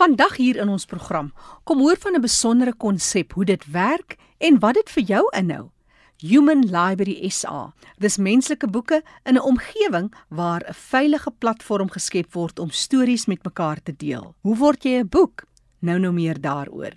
Vandag 0.00 0.38
hier 0.40 0.56
in 0.56 0.70
ons 0.72 0.86
program 0.88 1.26
kom 1.68 1.82
hoor 1.84 1.98
van 2.00 2.14
'n 2.16 2.24
besondere 2.24 2.72
konsep 2.72 3.32
hoe 3.32 3.44
dit 3.44 3.64
werk 3.70 4.16
en 4.38 4.58
wat 4.58 4.74
dit 4.74 4.90
vir 4.90 5.02
jou 5.02 5.24
inhou. 5.36 5.68
Human 6.16 6.60
Library 6.64 7.28
SA. 7.28 7.74
Dis 7.98 8.16
menslike 8.16 8.66
boeke 8.66 9.02
in 9.24 9.34
'n 9.34 9.40
omgewing 9.40 10.12
waar 10.28 10.64
'n 10.68 10.74
veilige 10.74 11.30
platform 11.30 11.90
geskep 11.90 12.32
word 12.32 12.58
om 12.58 12.70
stories 12.70 13.26
met 13.26 13.44
mekaar 13.44 13.82
te 13.82 13.96
deel. 13.96 14.34
Hoe 14.40 14.56
word 14.56 14.84
jy 14.84 14.98
'n 15.00 15.08
boek? 15.08 15.44
Nou 15.78 15.98
nou 15.98 16.12
meer 16.12 16.40
daaroor. 16.40 16.92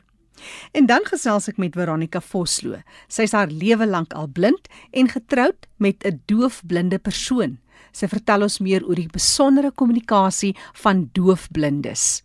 En 0.71 0.85
dan 0.85 1.01
gesels 1.03 1.47
ek 1.47 1.57
met 1.57 1.73
Veronica 1.73 2.21
Vosloo. 2.21 2.81
Sy's 3.07 3.31
haar 3.31 3.47
lewe 3.47 3.87
lank 3.87 4.13
al 4.13 4.27
blind 4.27 4.67
en 4.91 5.09
getroud 5.09 5.67
met 5.77 6.05
'n 6.05 6.21
doofblinde 6.25 6.99
persoon. 6.99 7.59
Sy 7.91 8.07
vertel 8.07 8.41
ons 8.41 8.59
meer 8.59 8.85
oor 8.85 8.95
die 8.95 9.11
besondere 9.11 9.71
kommunikasie 9.71 10.55
van 10.73 11.09
doofblindes. 11.11 12.23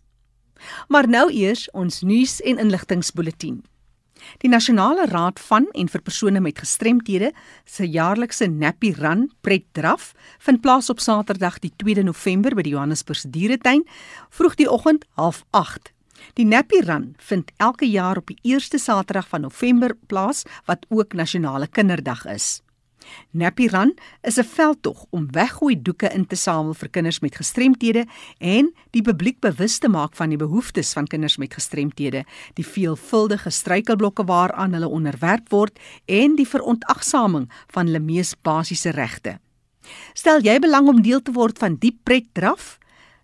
Maar 0.87 1.07
nou 1.07 1.29
eers 1.31 1.67
ons 1.71 2.01
nuus 2.01 2.39
en 2.41 2.57
inligtingspulsatie. 2.57 3.59
Die 4.37 4.49
Nasionale 4.49 5.05
Raad 5.05 5.39
van 5.39 5.67
en 5.73 5.89
vir 5.91 6.03
persone 6.03 6.41
met 6.43 6.59
gestremthede 6.59 7.31
se 7.65 7.87
jaarlikse 7.87 8.47
Nappy 8.47 8.91
Run 8.97 9.29
pret 9.41 9.65
draf 9.77 10.11
vind 10.45 10.61
plaas 10.61 10.89
op 10.89 10.99
Saterdag 10.99 11.59
die 11.63 11.71
2de 11.83 12.03
November 12.03 12.55
by 12.55 12.65
die 12.67 12.75
Johannesburg 12.75 13.25
Dieretuin 13.31 13.85
vroeg 14.29 14.59
die 14.59 14.69
oggend 14.69 15.05
08:30. 15.15 15.93
Die 16.35 16.45
Nappy 16.45 16.83
Run 16.85 17.13
vind 17.17 17.51
elke 17.57 17.87
jaar 17.87 18.17
op 18.17 18.27
die 18.27 18.39
eerste 18.43 18.77
Saterdag 18.77 19.27
van 19.27 19.41
November 19.41 19.95
plaas 20.07 20.43
wat 20.65 20.85
ook 20.89 21.13
Nasionale 21.13 21.67
Kinderdag 21.67 22.25
is. 22.25 22.61
Nappy 23.31 23.67
Run 23.67 23.97
is 24.21 24.37
'n 24.37 24.43
veldtog 24.43 25.05
om 25.09 25.31
weggooi 25.31 25.81
doeke 25.81 26.13
in 26.13 26.27
te 26.27 26.35
samel 26.35 26.73
vir 26.73 26.89
kinders 26.89 27.19
met 27.19 27.35
gestremthede 27.35 28.05
en 28.37 28.73
die 28.91 29.01
publiek 29.01 29.39
bewus 29.39 29.77
te 29.77 29.89
maak 29.89 30.15
van 30.15 30.29
die 30.29 30.37
behoeftes 30.37 30.93
van 30.93 31.07
kinders 31.07 31.37
met 31.37 31.53
gestremthede, 31.53 32.25
die 32.53 32.65
veelvuldige 32.65 33.49
struikelblokke 33.49 34.23
waaraan 34.23 34.73
hulle 34.73 34.87
onderwerp 34.87 35.49
word 35.49 35.79
en 36.05 36.35
die 36.35 36.47
verontagsaming 36.47 37.49
van 37.67 37.85
hulle 37.85 37.99
mees 37.99 38.35
basiese 38.41 38.89
regte. 38.89 39.39
Stel 40.13 40.41
jy 40.41 40.59
belang 40.59 40.87
om 40.87 41.01
deel 41.01 41.21
te 41.21 41.31
word 41.31 41.57
van 41.57 41.75
die 41.75 41.99
pretdraf? 42.03 42.79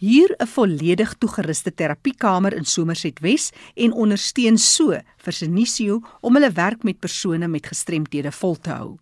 Hier 0.00 0.32
'n 0.38 0.46
volledig 0.46 1.12
toegeruste 1.18 1.74
terapiekamer 1.74 2.54
in 2.56 2.64
Somerset 2.64 3.20
Wes 3.20 3.50
en 3.74 3.92
ondersteun 3.92 4.58
so 4.58 4.96
vir 5.16 5.32
Senisio 5.32 6.00
om 6.22 6.34
hulle 6.34 6.50
werk 6.52 6.82
met 6.82 7.00
persone 7.00 7.48
met 7.48 7.66
gestremthede 7.66 8.32
vol 8.32 8.56
te 8.56 8.70
hou. 8.70 8.98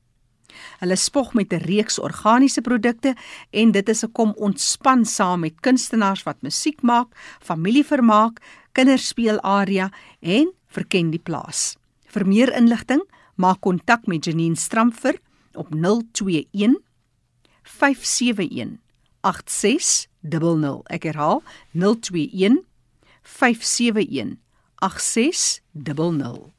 Hulle 0.80 0.96
spog 0.96 1.34
met 1.34 1.54
'n 1.54 1.62
reeks 1.66 2.00
organiese 2.00 2.62
produkte 2.62 3.16
en 3.52 3.72
dit 3.72 3.90
is 3.90 4.04
'n 4.04 4.12
kom 4.12 4.34
ontspan 4.38 5.06
saam 5.06 5.40
met 5.40 5.60
kunstenaars 5.60 6.24
wat 6.24 6.42
musiek 6.42 6.82
maak, 6.82 7.08
familievermaak, 7.40 8.42
kinderspeelarea 8.72 9.92
en 10.20 10.54
verken 10.68 11.10
die 11.10 11.20
plaas. 11.20 11.78
Vir 12.06 12.28
meer 12.28 12.56
inligting, 12.56 13.04
maak 13.36 13.60
kontak 13.62 14.08
met 14.08 14.26
Janine 14.26 14.56
Stramfer 14.56 15.20
op 15.54 15.68
021 15.74 16.78
571 17.64 18.78
8600. 19.22 20.82
Ek 20.90 21.04
herhaal 21.04 21.44
021 21.72 22.69
571 23.30 24.38
8600. 24.80 26.54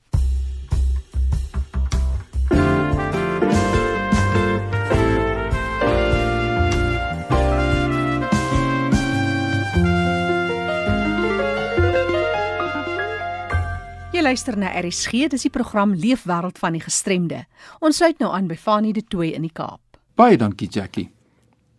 Jy 14.11 14.27
luister 14.27 14.57
na 14.59 14.69
RSG, 14.77 15.31
dis 15.33 15.47
die 15.47 15.51
program 15.51 15.95
Leefwêreld 15.97 16.59
van 16.61 16.75
die 16.77 16.83
Gestremde. 16.85 17.47
Ons 17.81 17.97
sluit 18.03 18.19
nou 18.21 18.29
aan 18.37 18.51
by 18.51 18.59
Fanie 18.61 18.93
de 18.93 19.01
Tooy 19.01 19.31
in 19.33 19.47
die 19.47 19.55
Kaap. 19.55 19.81
Baie 20.21 20.37
dankie 20.37 20.69
Jackie. 20.69 21.09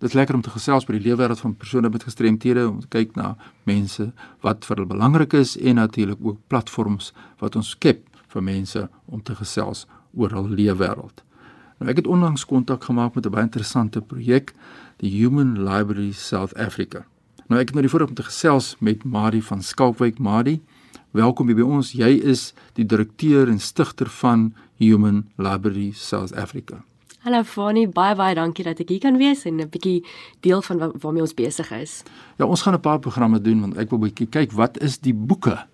Dit 0.01 0.09
is 0.09 0.15
lekker 0.15 0.35
om 0.35 0.41
te 0.41 0.49
gesels 0.49 0.87
by 0.89 0.95
die 0.95 1.03
leefwêreld 1.05 1.43
van 1.43 1.51
persone 1.53 1.89
met 1.93 2.01
gestremthede 2.07 2.63
om 2.65 2.79
te 2.81 2.87
kyk 2.89 3.11
na 3.13 3.35
mense 3.69 4.07
wat 4.41 4.65
vir 4.65 4.79
hulle 4.79 4.89
belangrik 4.89 5.35
is 5.37 5.51
en 5.61 5.77
natuurlik 5.77 6.17
ook 6.25 6.39
platforms 6.49 7.11
wat 7.37 7.53
ons 7.59 7.69
skep 7.75 8.07
vir 8.33 8.41
mense 8.41 8.81
om 9.05 9.21
te 9.21 9.35
gesels 9.37 9.85
oor 10.17 10.33
hul 10.33 10.49
leefwêreld. 10.57 11.21
Nou 11.77 11.93
ek 11.93 12.01
het 12.01 12.09
onlangs 12.09 12.47
kontak 12.49 12.89
gemaak 12.89 13.13
met 13.13 13.27
'n 13.27 13.29
baie 13.29 13.45
interessante 13.45 14.01
projek, 14.01 14.55
die 14.97 15.11
Human 15.21 15.53
Library 15.69 16.11
South 16.11 16.57
Africa. 16.57 17.05
Nou 17.47 17.61
ek 17.61 17.67
het 17.67 17.75
nou 17.75 17.85
die 17.85 17.89
voorreg 17.89 18.09
om 18.09 18.15
te 18.15 18.23
gesels 18.23 18.75
met 18.79 19.03
Marie 19.03 19.43
van 19.43 19.61
Skalkwyk 19.61 20.17
Marie. 20.17 20.61
Welkom 21.11 21.45
by 21.45 21.61
ons. 21.61 21.91
Jy 21.91 22.17
is 22.23 22.53
die 22.73 22.85
direkteur 22.85 23.47
en 23.47 23.59
stigter 23.59 24.09
van 24.09 24.53
Human 24.77 25.29
Library 25.37 25.91
South 25.91 26.33
Africa. 26.33 26.83
Hallo 27.21 27.43
Fani, 27.45 27.83
baie 27.85 28.15
baie 28.17 28.33
dankie 28.33 28.63
dat 28.65 28.79
ek 28.81 28.89
hier 28.89 29.01
kan 29.03 29.19
wees 29.21 29.43
en 29.45 29.61
'n 29.61 29.69
bietjie 29.69 30.01
deel 30.41 30.61
van 30.65 30.79
waarmee 31.01 31.21
ons 31.21 31.35
besig 31.37 31.69
is. 31.71 32.01
Ja, 32.37 32.45
ons 32.45 32.61
gaan 32.61 32.73
'n 32.73 32.81
paar 32.81 32.99
programme 32.99 33.39
doen 33.41 33.61
want 33.61 33.77
ek 33.77 33.89
wil 33.91 33.99
bietjie 33.99 34.25
kyk 34.25 34.51
wat 34.51 34.81
is 34.81 34.97
die 34.97 35.13
boeke 35.13 35.67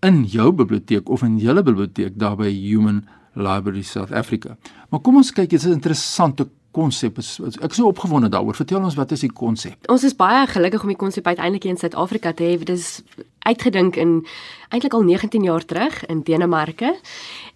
in 0.00 0.24
jou 0.24 0.52
biblioteek 0.52 1.10
of 1.10 1.22
in 1.22 1.38
julle 1.38 1.62
biblioteek 1.62 2.16
daar 2.18 2.36
by 2.36 2.48
Human 2.48 3.06
Library 3.34 3.82
South 3.82 4.10
Africa. 4.10 4.56
Maar 4.88 5.00
kom 5.00 5.16
ons 5.16 5.32
kyk, 5.32 5.50
dit 5.50 5.60
is 5.60 5.66
'n 5.66 5.72
interessante 5.72 6.48
konsep. 6.72 7.18
Ek 7.18 7.70
is 7.70 7.76
so 7.76 7.86
opgewonde 7.86 8.28
daaroor. 8.28 8.54
Vertel 8.54 8.82
ons 8.82 8.94
wat 8.94 9.12
is 9.12 9.20
die 9.20 9.32
konsep? 9.32 9.90
Ons 9.90 10.04
is 10.04 10.16
baie 10.16 10.46
gelukkig 10.46 10.82
om 10.82 10.88
die 10.88 10.96
konsep 10.96 11.26
uiteindelik 11.26 11.64
in 11.64 11.76
Suid-Afrika 11.76 12.32
te 12.32 12.44
hê. 12.44 12.58
Dit 12.58 12.68
is 12.68 13.02
uitgedink 13.38 13.96
in 13.96 14.26
eintlik 14.68 14.94
al 14.94 15.02
19 15.02 15.42
jaar 15.42 15.64
terug 15.64 16.06
in 16.06 16.22
Denemarke 16.22 16.94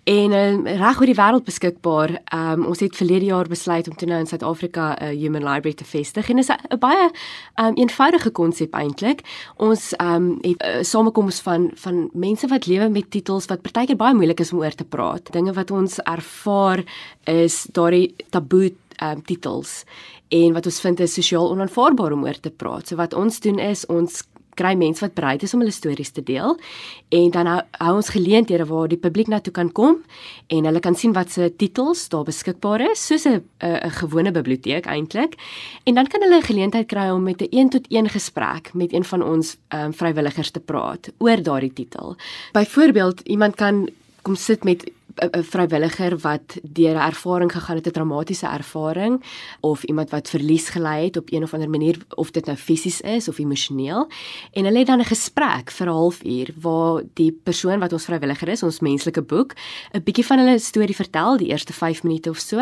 en 0.04 0.32
uh, 0.32 0.76
reg 0.76 1.00
oor 1.00 1.08
die 1.08 1.16
wêreld 1.16 1.46
beskikbaar. 1.46 2.18
Um, 2.34 2.66
ons 2.68 2.80
het 2.84 2.96
verlede 2.96 3.30
jaar 3.30 3.48
besluit 3.48 3.88
om 3.88 3.96
toe 3.96 4.08
nou 4.08 4.18
in 4.20 4.28
Suid-Afrika 4.28 4.96
'n 5.00 5.04
uh, 5.04 5.20
Human 5.20 5.44
Library 5.44 5.74
te 5.74 5.84
vestig 5.84 6.28
en 6.28 6.36
dit 6.36 6.44
is 6.44 6.50
'n 6.50 6.78
baie 6.78 7.10
um, 7.56 7.74
eenvoudige 7.74 8.30
konsep 8.30 8.74
eintlik. 8.74 9.20
Ons 9.56 9.94
um, 10.00 10.38
het 10.42 10.60
'n 10.62 10.78
uh, 10.78 10.82
samekoms 10.82 11.40
van 11.40 11.70
van 11.74 12.10
mense 12.12 12.46
wat 12.46 12.66
lewe 12.66 12.88
met 12.88 13.10
titels 13.10 13.46
wat 13.46 13.62
partykeer 13.62 13.96
baie 13.96 14.14
moeilik 14.14 14.40
is 14.40 14.52
om 14.52 14.58
oor 14.58 14.74
te 14.74 14.84
praat. 14.84 15.32
Dinge 15.32 15.52
wat 15.52 15.70
ons 15.70 15.98
ervaar 15.98 16.84
is 17.24 17.66
daardie 17.72 18.14
taboe 18.30 18.72
um, 19.02 19.22
titels 19.22 19.84
en 20.28 20.52
wat 20.52 20.66
ons 20.66 20.80
vind 20.80 21.00
is 21.00 21.14
sosiaal 21.14 21.50
onaanvaarbaar 21.50 22.12
om 22.12 22.24
oor 22.24 22.40
te 22.40 22.50
praat. 22.50 22.88
So 22.88 22.96
wat 22.96 23.14
ons 23.14 23.40
doen 23.40 23.58
is 23.58 23.86
ons 23.86 24.22
kry 24.54 24.74
mense 24.74 25.00
wat 25.04 25.14
bereid 25.14 25.42
is 25.42 25.54
om 25.54 25.60
hulle 25.60 25.74
stories 25.74 26.10
te 26.10 26.22
deel 26.22 26.56
en 27.08 27.30
dan 27.30 27.46
hou, 27.46 27.60
hou 27.78 27.94
ons 27.96 28.08
geleenthede 28.08 28.66
waar 28.66 28.88
die 28.88 29.00
publiek 29.00 29.28
na 29.28 29.40
toe 29.40 29.52
kan 29.52 29.72
kom 29.72 30.00
en 30.48 30.64
hulle 30.64 30.80
kan 30.80 30.94
sien 30.94 31.12
wat 31.12 31.30
se 31.30 31.50
titels 31.56 32.08
daar 32.08 32.24
beskikbaar 32.24 32.80
is 32.90 33.06
soos 33.06 33.26
'n 33.26 33.42
'n 33.60 33.90
gewone 34.00 34.32
biblioteek 34.32 34.86
eintlik 34.86 35.34
en 35.84 35.94
dan 35.94 36.06
kan 36.06 36.22
hulle 36.22 36.38
'n 36.38 36.50
geleentheid 36.50 36.86
kry 36.86 37.10
om 37.10 37.22
met 37.22 37.42
'n 37.42 37.48
een 37.50 37.68
tot 37.70 37.86
een 37.88 38.08
gesprek 38.08 38.74
met 38.74 38.92
een 38.92 39.04
van 39.04 39.22
ons 39.22 39.56
um, 39.68 39.92
vrywilligers 39.92 40.50
te 40.50 40.60
praat 40.60 41.12
oor 41.18 41.42
daardie 41.42 41.72
titel. 41.72 42.16
Byvoorbeeld 42.52 43.20
iemand 43.20 43.54
kan 43.54 43.88
kom 44.22 44.34
sit 44.34 44.64
met 44.64 44.90
'n 45.14 45.42
vrywilliger 45.42 46.18
wat 46.18 46.58
deur 46.62 46.94
'n 46.94 47.06
ervaring 47.06 47.52
gegaan 47.52 47.76
het, 47.76 47.86
'n 47.86 47.90
traumatiese 47.90 48.46
ervaring 48.46 49.24
of 49.60 49.82
iemand 49.84 50.10
wat 50.10 50.30
verlies 50.30 50.68
gely 50.68 51.04
het 51.04 51.16
op 51.16 51.32
een 51.32 51.42
of 51.42 51.54
ander 51.54 51.70
manier 51.70 51.96
of 52.14 52.30
dit 52.30 52.46
nou 52.46 52.56
fisies 52.56 53.00
is 53.00 53.28
of 53.28 53.38
emosioneel 53.38 54.08
en 54.52 54.64
hulle 54.64 54.78
het 54.78 54.86
dan 54.86 54.98
'n 55.00 55.04
gesprek 55.04 55.70
vir 55.70 55.86
'n 55.86 55.90
halfuur 55.90 56.48
waar 56.60 57.02
die 57.14 57.32
persoon 57.32 57.78
wat 57.78 57.92
ons 57.92 58.04
vrywilliger 58.04 58.48
is, 58.48 58.62
ons 58.62 58.80
menslike 58.80 59.22
boek, 59.22 59.54
'n 59.92 60.02
bietjie 60.02 60.26
van 60.26 60.38
hulle 60.38 60.58
storie 60.58 60.96
vertel, 60.96 61.36
die 61.36 61.48
eerste 61.48 61.72
5 61.72 62.02
minute 62.02 62.30
of 62.30 62.38
so 62.38 62.58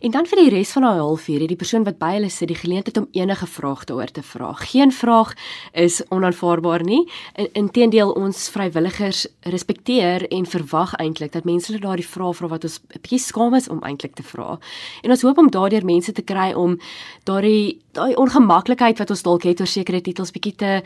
en 0.00 0.10
dan 0.10 0.26
vir 0.26 0.38
die 0.38 0.50
res 0.50 0.70
van 0.70 0.82
daai 0.82 0.98
halfuur 0.98 1.40
het 1.40 1.48
die 1.48 1.56
persoon 1.56 1.84
wat 1.84 1.98
by 1.98 2.12
hulle 2.12 2.30
sit 2.30 2.48
die 2.48 2.56
geleentheid 2.56 2.96
om 2.96 3.08
enige 3.10 3.46
vraag 3.46 3.84
daaroor 3.84 4.10
te 4.10 4.22
vra. 4.22 4.52
Geen 4.52 4.92
vraag 4.92 5.34
is 5.72 6.02
onaanvaarbaar 6.08 6.82
nie. 6.82 7.10
Inteendeel 7.52 8.10
ons 8.10 8.48
vrywilligers 8.48 9.26
respekteer 9.40 10.28
en 10.28 10.46
verwag 10.46 10.94
eintlik 10.94 11.32
dat 11.32 11.44
mense 11.44 11.72
hulle 11.72 11.95
daardie 11.96 12.12
vrae 12.12 12.34
vra 12.36 12.48
wat 12.48 12.64
ons 12.64 12.78
'n 12.78 13.00
bietjie 13.00 13.18
skaam 13.18 13.54
is 13.54 13.68
om 13.68 13.80
eintlik 13.82 14.14
te 14.14 14.22
vra. 14.22 14.58
En 15.02 15.10
ons 15.10 15.22
hoop 15.22 15.38
om 15.38 15.50
daardeur 15.50 15.84
mense 15.84 16.12
te 16.12 16.22
kry 16.22 16.52
om 16.52 16.78
daardie 17.24 17.80
daai 17.92 18.14
ongemaklikheid 18.14 18.98
wat 18.98 19.10
ons 19.10 19.22
dalk 19.22 19.42
het 19.44 19.60
oor 19.60 19.66
sekere 19.66 20.00
titels 20.00 20.30
bietjie 20.30 20.54
te 20.56 20.82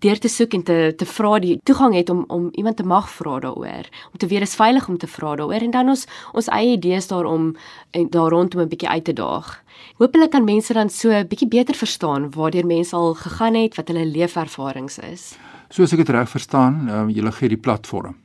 deur 0.00 0.18
te 0.18 0.28
soek 0.28 0.54
en 0.54 0.62
te 0.62 0.94
te 0.96 1.04
vra 1.04 1.38
die 1.38 1.60
toegang 1.64 1.94
het 1.94 2.10
om 2.10 2.24
om 2.28 2.50
iemand 2.52 2.76
te 2.76 2.84
mag 2.84 3.08
vra 3.08 3.40
daaroor. 3.40 3.84
Om 4.12 4.18
te 4.18 4.26
weet 4.26 4.42
is 4.42 4.56
veilig 4.56 4.88
om 4.88 4.98
te 4.98 5.06
vra 5.06 5.36
daaroor 5.36 5.62
en 5.62 5.70
dan 5.70 5.88
ons 5.88 6.06
ons 6.32 6.48
eie 6.48 6.72
idees 6.72 7.06
daarom 7.08 7.56
en 7.90 8.10
daar 8.10 8.30
rondom 8.30 8.60
'n 8.60 8.68
bietjie 8.68 8.88
uit 8.88 9.04
te 9.04 9.12
daag. 9.12 9.62
Hoopelik 9.98 10.30
kan 10.30 10.44
mense 10.44 10.72
dan 10.72 10.90
so 10.90 11.10
'n 11.10 11.26
bietjie 11.28 11.48
beter 11.48 11.74
verstaan 11.74 12.30
waardeur 12.30 12.66
mense 12.66 12.96
al 12.96 13.14
gegaan 13.14 13.54
het, 13.54 13.76
wat 13.76 13.88
hulle 13.88 14.06
leefervarings 14.06 14.98
is. 14.98 15.36
Soos 15.68 15.92
ek 15.92 15.98
dit 15.98 16.08
reg 16.08 16.28
verstaan, 16.28 16.88
um, 16.88 17.10
julle 17.10 17.32
gee 17.32 17.48
die 17.48 17.56
platform. 17.56 18.16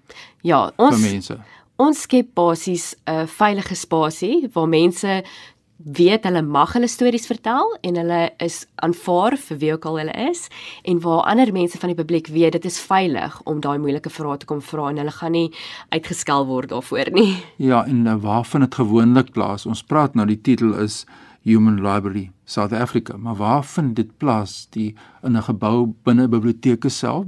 Ja, 0.41 0.71
ons 0.75 0.99
vir 0.99 1.11
mense. 1.11 1.37
Ons 1.79 2.01
skep 2.03 2.33
basies 2.35 2.93
'n 3.07 3.27
veilige 3.27 3.75
spasie 3.75 4.49
waar 4.53 4.67
mense 4.67 5.23
weet 5.77 6.25
hulle 6.27 6.41
mag 6.41 6.73
hulle 6.75 6.87
stories 6.91 7.27
vertel 7.27 7.77
en 7.81 7.95
hulle 7.95 8.31
is 8.43 8.65
aanvaar 8.83 9.37
vir 9.37 9.57
wie 9.61 9.71
ook 9.73 9.85
al 9.85 9.99
hulle 9.99 10.15
is 10.29 10.49
en 10.83 10.99
waar 10.99 11.23
ander 11.23 11.53
mense 11.53 11.79
van 11.79 11.93
die 11.93 11.95
publiek 11.95 12.27
weet 12.27 12.51
dit 12.51 12.65
is 12.65 12.81
veilig 12.81 13.41
om 13.45 13.61
daai 13.61 13.77
moeilike 13.79 14.09
vrae 14.09 14.37
te 14.37 14.45
kom 14.45 14.59
vra 14.61 14.89
en 14.89 14.97
hulle 14.97 15.15
gaan 15.21 15.31
nie 15.31 15.53
uitgeskel 15.95 16.45
word 16.45 16.69
daarvoor 16.69 17.13
nie. 17.15 17.37
Ja, 17.55 17.85
en 17.85 18.05
uh, 18.05 18.17
waar 18.19 18.45
vind 18.45 18.63
dit 18.63 18.75
gewoonlik 18.75 19.31
plaas? 19.31 19.65
Ons 19.65 19.83
praat 19.83 20.15
nou 20.15 20.27
die 20.27 20.41
titel 20.41 20.73
is 20.73 21.05
Human 21.47 21.79
Library 21.79 22.31
South 22.43 22.73
Africa, 22.73 23.15
maar 23.17 23.35
waar 23.35 23.63
vind 23.63 23.95
dit 23.95 24.17
plaas? 24.17 24.67
Die 24.75 24.95
in 25.23 25.37
'n 25.37 25.43
gebou 25.43 25.95
binne 26.03 26.27
'n 26.27 26.29
biblioteek 26.29 26.83
self? 26.89 27.25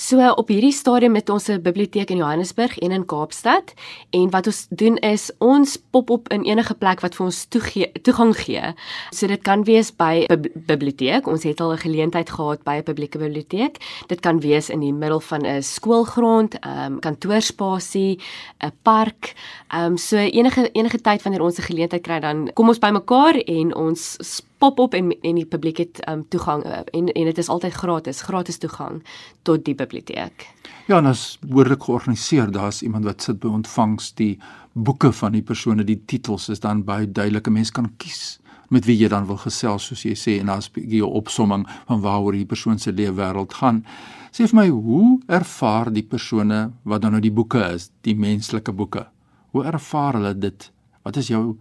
So 0.00 0.16
op 0.40 0.48
hierdie 0.48 0.72
stadium 0.72 1.14
het 1.18 1.28
ons 1.28 1.48
'n 1.48 1.60
biblioteek 1.60 2.10
in 2.10 2.16
Johannesburg 2.16 2.78
en 2.78 2.90
in 2.90 3.04
Kaapstad 3.04 3.74
en 4.10 4.30
wat 4.30 4.46
ons 4.46 4.66
doen 4.70 4.96
is 4.96 5.30
ons 5.38 5.76
pop 5.90 6.10
op 6.10 6.28
in 6.28 6.44
enige 6.44 6.74
plek 6.74 7.00
wat 7.00 7.14
vir 7.14 7.26
ons 7.26 7.44
toegee, 7.44 7.92
toegang 8.02 8.36
gee. 8.36 8.74
So 9.10 9.26
dit 9.26 9.42
kan 9.42 9.64
wees 9.64 9.96
by 9.96 10.24
'n 10.28 10.50
biblioteek. 10.54 11.26
Ons 11.26 11.42
het 11.42 11.60
al 11.60 11.72
'n 11.72 11.78
geleentheid 11.78 12.30
gehad 12.30 12.64
by 12.64 12.76
'n 12.76 12.82
publieke 12.82 13.18
biblioteek. 13.18 13.76
Dit 14.06 14.20
kan 14.20 14.40
wees 14.40 14.70
in 14.70 14.80
die 14.80 14.92
middel 14.92 15.20
van 15.20 15.44
'n 15.46 15.62
skoolgrond, 15.62 16.54
'n 16.54 16.68
um, 16.68 17.00
kantoorspasie, 17.00 18.18
'n 18.64 18.72
park. 18.82 19.34
Ehm 19.68 19.84
um, 19.84 19.96
so 19.96 20.16
enige 20.16 20.70
enige 20.72 21.00
tyd 21.00 21.22
wanneer 21.22 21.42
ons 21.42 21.58
'n 21.58 21.62
geleentheid 21.62 22.02
kry 22.02 22.20
dan 22.20 22.50
kom 22.54 22.68
ons 22.68 22.78
bymekaar 22.78 23.34
en 23.34 23.74
ons 23.74 24.18
pop 24.60 24.78
op 24.78 24.94
en 24.94 25.10
en 25.10 25.38
die 25.40 25.46
publiek 25.48 25.80
het 25.80 26.00
um, 26.08 26.24
toegang 26.28 26.64
uh, 26.68 26.82
en 26.92 27.08
en 27.12 27.28
dit 27.30 27.38
is 27.38 27.48
altyd 27.48 27.72
gratis, 27.72 28.22
gratis 28.28 28.58
toegang 28.60 29.00
tot 29.48 29.64
die 29.64 29.74
biblioteek. 29.74 30.46
Ja, 30.86 30.98
en 30.98 31.06
as 31.06 31.38
behoorlik 31.40 31.82
georganiseer, 31.88 32.50
daar's 32.52 32.82
iemand 32.82 33.04
wat 33.08 33.22
sit 33.22 33.40
by 33.40 33.48
ontvangs 33.48 34.12
die 34.18 34.38
boeke 34.72 35.12
van 35.12 35.32
die 35.32 35.42
persone, 35.42 35.84
die 35.84 36.00
titels 36.06 36.48
is 36.48 36.60
dan 36.60 36.84
baie 36.84 37.06
duidelik. 37.06 37.48
'n 37.48 37.52
Mens 37.52 37.70
kan 37.70 37.92
kies 37.96 38.40
met 38.70 38.84
wie 38.86 38.96
jy 38.96 39.08
dan 39.08 39.26
wil 39.26 39.38
gesels 39.42 39.86
soos 39.86 40.04
jy 40.06 40.14
sê 40.14 40.38
en 40.40 40.46
daar's 40.46 40.68
'n 40.68 40.74
bietjie 40.74 41.06
opsomming 41.06 41.66
van 41.86 42.00
waaroor 42.00 42.32
die 42.32 42.46
persoon 42.46 42.78
se 42.78 42.92
lewe 42.92 43.16
wêreld 43.16 43.54
gaan. 43.54 43.84
Sê 44.30 44.46
vir 44.46 44.54
my, 44.54 44.68
hoe 44.68 45.20
ervaar 45.26 45.92
die 45.92 46.02
persone 46.02 46.70
wat 46.82 47.02
dan 47.02 47.10
nou 47.12 47.20
die 47.20 47.32
boeke 47.32 47.74
is, 47.74 47.90
die 48.02 48.14
menslike 48.14 48.72
boeke? 48.72 49.06
Hoe 49.50 49.64
ervaar 49.64 50.14
hulle 50.14 50.38
dit? 50.38 50.70
Wat 51.02 51.16
is 51.16 51.28
jou 51.28 51.56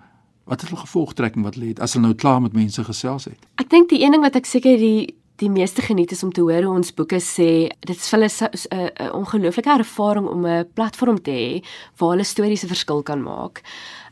wat 0.50 0.62
het 0.62 0.70
hulle 0.70 0.82
gevolgtrekking 0.82 1.46
wat 1.46 1.56
lê 1.56 1.74
as 1.78 1.94
hulle 1.94 2.08
nou 2.10 2.16
klaar 2.16 2.42
met 2.42 2.54
mense 2.58 2.84
gesels 2.84 3.30
het? 3.30 3.40
Ek 3.62 3.70
dink 3.70 3.90
die 3.90 4.02
een 4.04 4.12
ding 4.12 4.26
wat 4.26 4.36
ek 4.36 4.50
seker 4.50 4.78
die 4.78 5.16
die 5.40 5.50
meeste 5.50 5.82
geniet 5.82 6.12
is 6.12 6.24
om 6.24 6.32
te 6.36 6.44
hoor 6.44 6.66
hoe 6.68 6.76
ons 6.76 6.92
boeke 6.96 7.22
sê 7.24 7.70
dit 7.88 7.96
is 7.96 8.10
vir 8.12 8.20
hulle 8.20 8.50
'n 8.50 9.12
ongelooflike 9.22 9.72
ervaring 9.72 10.28
om 10.28 10.46
'n 10.46 10.68
platform 10.74 11.22
te 11.22 11.32
hê 11.32 11.64
waar 11.98 12.12
hulle 12.12 12.24
stories 12.24 12.64
'n 12.64 12.74
verskil 12.76 13.04
kan 13.04 13.24
maak. 13.24 13.64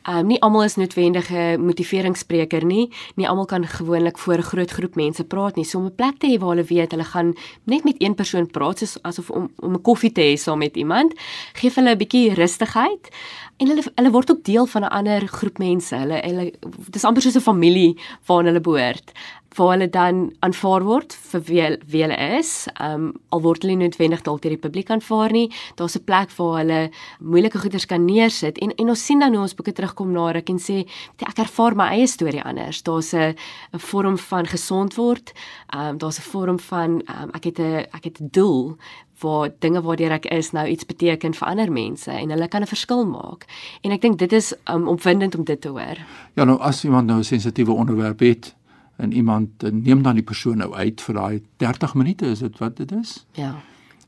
Um 0.07 0.27
nie 0.27 0.37
almal 0.39 0.63
is 0.63 0.77
noodwendige 0.79 1.57
motiveringsspreker 1.59 2.63
nie. 2.65 2.89
Nie 3.15 3.27
almal 3.27 3.45
kan 3.45 3.67
gewoonlik 3.67 4.17
voor 4.17 4.37
'n 4.37 4.49
groot 4.51 4.71
groep 4.71 4.95
mense 4.95 5.23
praat 5.23 5.55
nie. 5.55 5.65
So 5.65 5.79
om 5.79 5.85
'n 5.85 5.95
plek 5.95 6.17
te 6.19 6.27
hê 6.27 6.39
waar 6.39 6.55
hulle 6.55 6.63
weet 6.63 6.91
hulle 6.91 7.03
gaan 7.03 7.33
net 7.63 7.83
met 7.83 7.95
een 8.01 8.15
persoon 8.15 8.47
praat 8.47 8.77
soos 8.77 8.97
asof 9.01 9.29
om 9.29 9.51
om 9.59 9.73
'n 9.73 9.81
koffie 9.81 10.11
te 10.11 10.21
hê 10.21 10.37
saam 10.37 10.59
met 10.59 10.77
iemand, 10.77 11.13
gee 11.53 11.71
hulle 11.75 11.91
'n 11.91 11.97
bietjie 11.97 12.33
rustigheid 12.33 13.09
en 13.57 13.67
hulle 13.67 13.83
hulle 13.95 14.11
word 14.11 14.31
ook 14.31 14.43
deel 14.43 14.65
van 14.65 14.83
'n 14.83 14.93
ander 14.99 15.27
groep 15.27 15.57
mense. 15.57 15.95
Hulle 15.95 16.21
hulle 16.23 16.51
dis 16.89 17.03
amper 17.03 17.21
soos 17.21 17.35
'n 17.35 17.49
familie 17.51 17.97
waarna 18.27 18.49
hulle 18.49 18.61
behoort 18.61 19.11
waar 19.57 19.71
hulle 19.73 19.89
dan 19.89 20.33
aanvaar 20.39 20.83
word 20.83 21.13
vir 21.31 21.41
wie, 21.47 21.77
wie 21.91 22.01
hulle 22.05 22.17
is. 22.37 22.67
Um 22.81 23.13
al 23.33 23.41
word 23.41 23.63
hulle 23.63 23.75
nie 23.75 23.87
noodwendig 23.87 24.21
dalk 24.25 24.43
deur 24.43 24.53
die 24.53 24.61
publiek 24.61 24.91
aanvaar 24.93 25.33
nie. 25.33 25.47
Daar's 25.75 25.97
'n 25.97 26.03
plek 26.03 26.31
waar 26.37 26.57
hulle 26.61 26.91
moeilike 27.19 27.59
goeders 27.59 27.85
kan 27.85 28.05
neersit 28.05 28.57
en 28.57 28.71
en 28.75 28.89
ons 28.89 29.05
sien 29.05 29.19
dan 29.19 29.33
hoe 29.33 29.41
ons 29.41 29.55
boeke 29.55 29.73
terugkom 29.73 30.11
na 30.11 30.31
ruk 30.31 30.49
en 30.49 30.59
sê 30.59 30.85
ek 31.17 31.39
ervaar 31.39 31.75
my 31.75 31.87
eie 31.89 32.07
storie 32.07 32.43
anders. 32.43 32.83
Daar's 32.83 33.13
'n 33.13 33.35
'n 33.73 33.79
vorm 33.79 34.17
van 34.17 34.45
gesond 34.45 34.95
word. 34.95 35.33
Um 35.75 35.97
daar's 35.97 36.19
'n 36.19 36.29
vorm 36.31 36.59
van 36.59 36.89
um, 36.91 37.29
ek 37.33 37.43
het 37.43 37.59
'n 37.59 37.85
ek 37.93 38.03
het 38.03 38.21
'n 38.21 38.29
doel 38.31 38.77
waar 39.21 39.49
dinge 39.59 39.81
waardeur 39.81 40.11
ek 40.11 40.25
is 40.25 40.51
nou 40.51 40.67
iets 40.67 40.85
beteken 40.85 41.33
vir 41.33 41.47
ander 41.47 41.71
mense 41.71 42.11
en 42.11 42.29
hulle 42.29 42.47
kan 42.47 42.61
'n 42.61 42.67
verskil 42.67 43.05
maak. 43.05 43.45
En 43.81 43.91
ek 43.91 44.01
dink 44.01 44.19
dit 44.19 44.33
is 44.33 44.53
um, 44.69 44.87
opwindend 44.87 45.35
om 45.35 45.43
dit 45.43 45.61
te 45.61 45.69
hoor. 45.69 45.97
Ja, 46.33 46.43
nou 46.43 46.59
as 46.59 46.83
iemand 46.83 47.07
nou 47.07 47.19
'n 47.19 47.23
sensitiewe 47.23 47.71
onderwerp 47.71 48.19
het, 48.19 48.55
en 48.97 49.13
iemand 49.13 49.63
eh, 49.63 49.71
neem 49.71 50.01
dan 50.01 50.13
die 50.13 50.23
persoon 50.23 50.57
nou 50.57 50.73
uit 50.73 51.01
vir 51.01 51.15
daai 51.15 51.41
30 51.57 51.93
minute 51.93 52.25
is 52.25 52.39
dit 52.39 52.57
wat 52.57 52.77
dit 52.77 52.91
is? 52.91 53.25
Ja. 53.31 53.55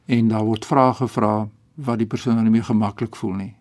En 0.06 0.28
daar 0.28 0.46
word 0.46 0.66
vrae 0.66 0.94
gevra 0.94 1.34
wat 1.74 2.02
die 2.02 2.10
persoon 2.10 2.34
nou 2.34 2.44
nie 2.44 2.58
meer 2.58 2.68
gemaklik 2.68 3.16
voel 3.16 3.34
nie. 3.38 3.54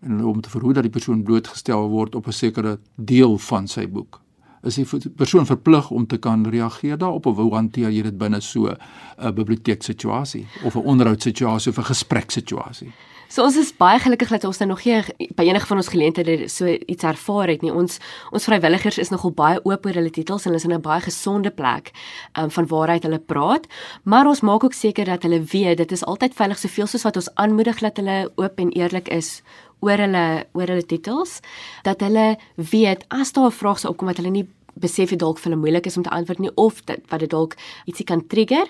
En 0.00 0.24
om 0.24 0.40
te 0.40 0.50
verhoed 0.50 0.78
dat 0.78 0.86
die 0.86 0.94
persoon 0.94 1.22
blootgestel 1.22 1.88
word 1.90 2.14
op 2.14 2.26
'n 2.26 2.32
sekere 2.32 2.78
deel 2.94 3.38
van 3.38 3.66
sy 3.66 3.88
boek. 3.88 4.20
Is 4.62 4.74
die 4.74 4.86
persoon 5.16 5.46
verplig 5.46 5.90
om 5.90 6.06
te 6.06 6.16
kan 6.16 6.46
reageer 6.50 6.98
daarop 6.98 7.26
of 7.26 7.36
hoe 7.36 7.54
hanteer 7.54 7.90
jy 7.90 8.02
dit 8.02 8.18
binne 8.18 8.40
so 8.40 8.74
'n 9.18 9.34
biblioteeksituasie 9.34 10.46
of 10.64 10.74
'n 10.74 10.84
onderhoudssituasie 10.84 11.70
of 11.70 11.78
'n 11.78 11.84
gespreksituasie? 11.84 12.92
So 13.28 13.44
ons 13.44 13.58
is 13.60 13.74
baie 13.76 13.98
gelukkig 14.00 14.30
dat 14.32 14.44
ons 14.48 14.58
nou 14.62 14.70
nog 14.70 14.84
nie 14.88 15.28
by 15.36 15.44
enige 15.44 15.68
van 15.68 15.76
ons 15.76 15.90
geleenthede 15.92 16.48
so 16.48 16.64
iets 16.66 17.04
ervaar 17.04 17.50
het 17.52 17.60
nie. 17.60 17.72
Ons 17.72 17.98
ons 18.32 18.44
vrywilligers 18.48 18.98
is 18.98 19.10
nogal 19.12 19.34
baie 19.36 19.58
oop 19.64 19.84
oor 19.84 19.98
hulle 20.00 20.10
titels 20.10 20.46
en 20.46 20.50
hulle 20.50 20.56
is 20.56 20.64
in 20.64 20.72
'n 20.72 20.80
baie 20.80 21.00
gesonde 21.00 21.50
plek 21.50 21.92
um, 22.38 22.50
van 22.50 22.66
waaruit 22.66 23.02
hulle 23.02 23.18
praat, 23.18 23.66
maar 24.04 24.26
ons 24.26 24.40
maak 24.40 24.64
ook 24.64 24.72
seker 24.72 25.04
dat 25.04 25.22
hulle 25.22 25.42
weet 25.44 25.76
dit 25.76 25.92
is 25.92 26.04
altyd 26.04 26.34
veilig 26.34 26.58
soveel 26.58 26.86
soos 26.86 27.04
wat 27.04 27.16
ons 27.16 27.34
aanmoedig 27.34 27.78
dat 27.78 27.96
hulle 27.96 28.32
oop 28.36 28.58
en 28.58 28.70
eerlik 28.72 29.08
is 29.08 29.42
oor 29.80 29.98
hulle 29.98 30.26
oor 30.52 30.66
hulle 30.66 30.86
titels 30.86 31.40
dat 31.84 32.00
hulle 32.00 32.36
weet 32.56 33.04
as 33.08 33.32
daar 33.32 33.50
'n 33.50 33.58
vraag 33.60 33.78
sou 33.78 33.92
opkom 33.92 34.08
wat 34.08 34.16
hulle 34.16 34.30
nie 34.30 34.46
besef 34.80 35.12
dit 35.12 35.20
dalk 35.20 35.38
vir 35.40 35.50
hulle 35.50 35.60
moeilik 35.60 35.86
is 35.90 35.96
om 35.98 36.04
te 36.06 36.12
antwoord 36.14 36.42
nie 36.42 36.52
of 36.60 36.80
dit 36.88 37.02
wat 37.10 37.22
dit 37.24 37.30
dalk 37.30 37.56
ietsie 37.90 38.06
kan 38.08 38.22
trigger, 38.30 38.68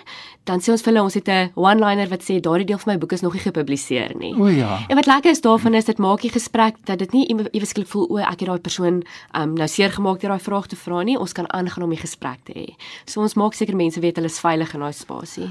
dan 0.48 0.62
sê 0.64 0.72
ons 0.72 0.84
vir 0.84 0.92
hulle 0.92 1.04
ons 1.04 1.14
het 1.14 1.28
'n 1.28 1.52
one-liner 1.54 2.08
wat 2.08 2.22
sê 2.22 2.40
daardie 2.40 2.66
deel 2.66 2.78
van 2.78 2.94
my 2.94 2.98
boek 2.98 3.12
is 3.12 3.22
nog 3.22 3.34
nie 3.34 3.42
gepubliseer 3.42 4.16
nie. 4.16 4.34
O 4.34 4.46
ja. 4.46 4.84
En 4.88 4.96
wat 4.96 5.06
lekker 5.06 5.30
is 5.30 5.40
daarvan 5.40 5.74
is 5.74 5.84
dit 5.84 5.98
maak 5.98 6.20
die 6.20 6.30
gesprek 6.30 6.74
dat 6.84 6.98
dit 6.98 7.12
nie 7.12 7.26
ewesklik 7.52 7.86
voel 7.86 8.06
o 8.10 8.16
ek 8.18 8.40
het 8.40 8.48
daai 8.48 8.60
persoon 8.60 9.02
um, 9.34 9.54
nou 9.54 9.68
seer 9.68 9.90
gemaak 9.90 10.20
deur 10.20 10.30
daai 10.30 10.40
vraag 10.40 10.66
te 10.66 10.76
vra 10.76 11.02
nie. 11.02 11.18
Ons 11.18 11.32
kan 11.32 11.52
aangaan 11.52 11.84
om 11.84 11.90
die 11.90 12.00
gesprek 12.00 12.38
te 12.44 12.52
hê. 12.52 12.74
So 13.04 13.20
ons 13.20 13.34
maak 13.34 13.54
seker 13.54 13.76
mense 13.76 14.00
weet 14.00 14.16
hulle 14.16 14.28
is 14.28 14.40
veilig 14.40 14.74
in 14.74 14.80
daai 14.80 14.92
spasie. 14.92 15.50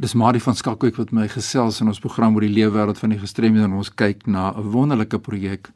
Dis 0.00 0.14
Marie 0.14 0.40
van 0.40 0.56
Skalkwyk 0.56 0.96
wat 0.96 1.10
my 1.12 1.26
gesels 1.28 1.82
in 1.84 1.90
ons 1.90 1.98
program 2.00 2.32
oor 2.32 2.46
die 2.46 2.54
lewe 2.54 2.72
wêreld 2.72 2.96
van 2.96 3.12
die 3.12 3.18
gestremde 3.20 3.60
en 3.66 3.74
ons 3.76 3.90
kyk 3.92 4.24
na 4.26 4.48
'n 4.56 4.72
wonderlike 4.72 5.18
projek 5.18 5.68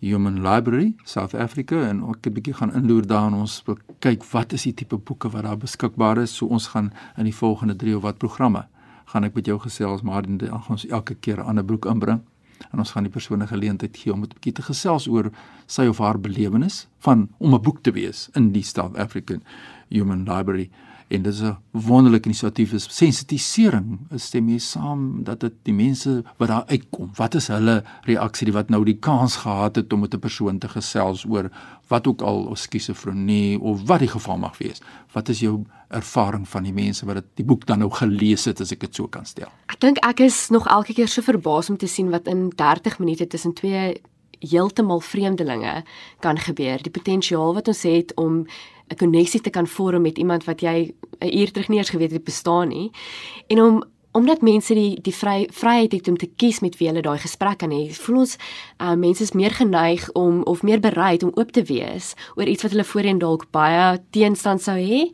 Human 0.00 0.42
Library 0.42 0.94
South 1.04 1.34
Africa 1.34 1.82
en 1.88 2.02
ek 2.10 2.26
'n 2.26 2.34
bietjie 2.34 2.54
gaan 2.54 2.72
inloer 2.72 3.06
daar 3.06 3.26
en 3.26 3.34
ons 3.34 3.62
wil 3.66 3.76
kyk 3.98 4.22
wat 4.32 4.52
is 4.52 4.62
die 4.62 4.74
tipe 4.74 4.96
boeke 4.96 5.28
wat 5.28 5.42
daar 5.42 5.58
beskikbaar 5.58 6.18
is. 6.18 6.36
So 6.36 6.46
ons 6.46 6.68
gaan 6.68 6.92
in 7.16 7.24
die 7.24 7.34
volgende 7.34 7.74
3 7.76 7.96
of 7.96 8.02
wat 8.02 8.18
programme 8.18 8.66
gaan 9.06 9.24
ek 9.24 9.34
met 9.34 9.46
jou 9.46 9.58
gesels 9.58 10.02
maar 10.02 10.22
dan 10.22 10.38
gaan 10.38 10.70
ons 10.70 10.86
elke 10.86 11.14
keer 11.14 11.38
'n 11.38 11.46
ander 11.46 11.64
boek 11.64 11.84
inbring 11.84 12.20
en 12.72 12.78
ons 12.78 12.92
gaan 12.92 13.02
die 13.02 13.12
persone 13.12 13.46
geleentheid 13.46 13.96
gee 13.96 14.12
om 14.12 14.22
'n 14.22 14.28
bietjie 14.28 14.52
te 14.52 14.62
gesels 14.62 15.08
oor 15.08 15.32
sy 15.66 15.86
of 15.86 15.98
haar 15.98 16.18
belewenis 16.18 16.86
van 17.00 17.28
om 17.38 17.54
'n 17.54 17.62
boek 17.62 17.82
te 17.82 17.90
wees 17.90 18.30
in 18.34 18.52
die 18.52 18.62
South 18.62 18.96
African 18.96 19.42
Human 19.88 20.24
Library 20.24 20.70
en 21.08 21.22
dit 21.22 21.32
is 21.32 21.42
'n 21.42 21.56
wonderlike 21.70 22.28
inisiatief 22.28 22.72
is 22.72 22.86
sensitisering 22.90 23.98
stem 24.14 24.48
jy 24.48 24.58
saam 24.58 25.24
dat 25.24 25.40
dit 25.40 25.52
die 25.62 25.74
mense 25.74 26.24
wat 26.36 26.48
daar 26.48 26.64
uitkom 26.66 27.10
wat 27.16 27.34
is 27.34 27.48
hulle 27.48 27.84
reaksie 28.02 28.52
wat 28.52 28.68
nou 28.68 28.84
die 28.84 28.98
kans 28.98 29.36
gehad 29.36 29.76
het 29.76 29.92
om 29.92 30.00
met 30.00 30.14
'n 30.14 30.18
persoon 30.18 30.58
te 30.58 30.68
gesels 30.68 31.24
oor 31.24 31.50
wat 31.88 32.06
ook 32.06 32.20
al 32.20 32.44
of 32.44 32.58
skizofrenie 32.58 33.60
of 33.60 33.82
wat 33.86 33.98
die 33.98 34.08
geval 34.08 34.38
mag 34.38 34.58
wees? 34.58 34.80
Wat 35.12 35.28
is 35.28 35.40
jou 35.40 35.64
ervaring 35.88 36.48
van 36.48 36.62
die 36.62 36.72
mense 36.72 37.06
wat 37.06 37.14
dit 37.20 37.24
die 37.34 37.44
boek 37.44 37.66
dan 37.66 37.78
nou 37.78 37.90
gelees 37.90 38.44
het 38.44 38.60
as 38.60 38.72
ek 38.72 38.80
dit 38.86 38.94
so 38.94 39.06
kan 39.06 39.26
stel? 39.28 39.52
Ek 39.66 39.80
dink 39.80 40.00
ek 40.06 40.24
is 40.24 40.48
nog 40.54 40.68
elke 40.68 40.94
keer 40.96 41.08
so 41.08 41.22
verbaas 41.22 41.70
om 41.70 41.76
te 41.76 41.86
sien 41.90 42.10
wat 42.10 42.26
in 42.26 42.48
30 42.56 42.98
minute 42.98 43.26
tussen 43.26 43.54
twee 43.54 44.00
heeltemal 44.50 45.00
vreemdelinge 45.00 45.82
kan 46.20 46.38
gebeur 46.38 46.82
die 46.82 46.92
potensiaal 46.92 47.54
wat 47.54 47.68
ons 47.68 47.82
het 47.82 48.14
om 48.14 48.46
'n 48.88 48.96
koneksie 48.96 49.40
te 49.40 49.50
kan 49.50 49.66
vorm 49.66 50.02
met 50.02 50.18
iemand 50.18 50.44
wat 50.44 50.60
jy 50.60 50.94
'n 51.20 51.38
uur 51.38 51.50
terug 51.52 51.68
nie 51.68 51.78
eens 51.78 51.90
geweet 51.90 52.12
het 52.12 52.24
bestaan 52.24 52.68
nie. 52.68 52.90
En 53.46 53.62
om 53.62 53.84
omdat 54.14 54.42
mense 54.46 54.74
die 54.74 54.94
die 55.02 55.14
vry 55.14 55.48
vryheid 55.50 55.92
het 55.92 56.08
om 56.08 56.16
te 56.16 56.28
kies 56.38 56.60
met 56.62 56.76
wie 56.78 56.86
hulle 56.86 57.02
daai 57.02 57.18
gesprek 57.18 57.58
kan 57.64 57.72
hê, 57.74 57.88
voel 57.98 58.20
ons 58.22 58.36
uh, 58.78 58.92
mense 58.94 59.24
is 59.26 59.34
meer 59.34 59.50
geneig 59.50 60.06
om 60.14 60.42
of 60.50 60.62
meer 60.62 60.78
bereid 60.80 61.24
om 61.26 61.32
oop 61.34 61.50
te 61.50 61.64
wees 61.66 62.12
oor 62.38 62.46
iets 62.46 62.62
wat 62.62 62.76
hulle 62.76 62.86
voorheen 62.86 63.18
dalk 63.18 63.48
baie 63.50 63.98
teenstand 64.14 64.62
sou 64.62 64.76
hê. 64.78 65.08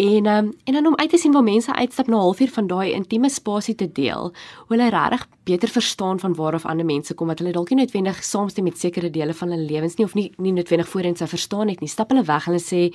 En 0.00 0.30
um, 0.32 0.48
en 0.64 0.78
dan 0.78 0.86
om 0.86 0.96
uit 0.96 1.10
te 1.12 1.20
sien 1.20 1.34
waar 1.36 1.44
mense 1.44 1.74
uitstap 1.74 2.08
na 2.08 2.16
'n 2.16 2.20
halfuur 2.20 2.52
van 2.56 2.66
daai 2.66 2.92
intieme 2.92 3.28
spasie 3.28 3.74
te 3.74 3.92
deel, 3.92 4.32
hoe 4.66 4.76
hulle 4.76 4.88
regtig 4.90 5.26
beter 5.44 5.68
verstaan 5.68 6.20
van 6.20 6.34
waar 6.34 6.54
of 6.54 6.64
ander 6.64 6.86
mense 6.86 7.14
kom 7.14 7.28
wat 7.28 7.38
hulle 7.38 7.52
dalk 7.52 7.70
nie 7.70 7.78
noodwendig 7.78 8.24
saamstem 8.24 8.64
met 8.64 8.78
sekere 8.78 9.10
dele 9.10 9.34
van 9.34 9.50
hulle 9.50 9.68
lewens 9.72 9.96
nie 9.96 10.06
of 10.06 10.14
nie 10.14 10.32
nie 10.36 10.52
noodwendig 10.52 10.88
voorheen 10.88 11.16
sou 11.16 11.28
verstaan 11.28 11.68
het 11.68 11.80
nie. 11.80 11.88
Stap 11.88 12.08
hulle 12.08 12.24
weg 12.24 12.46
en 12.46 12.52
hulle 12.52 12.64
sê 12.64 12.92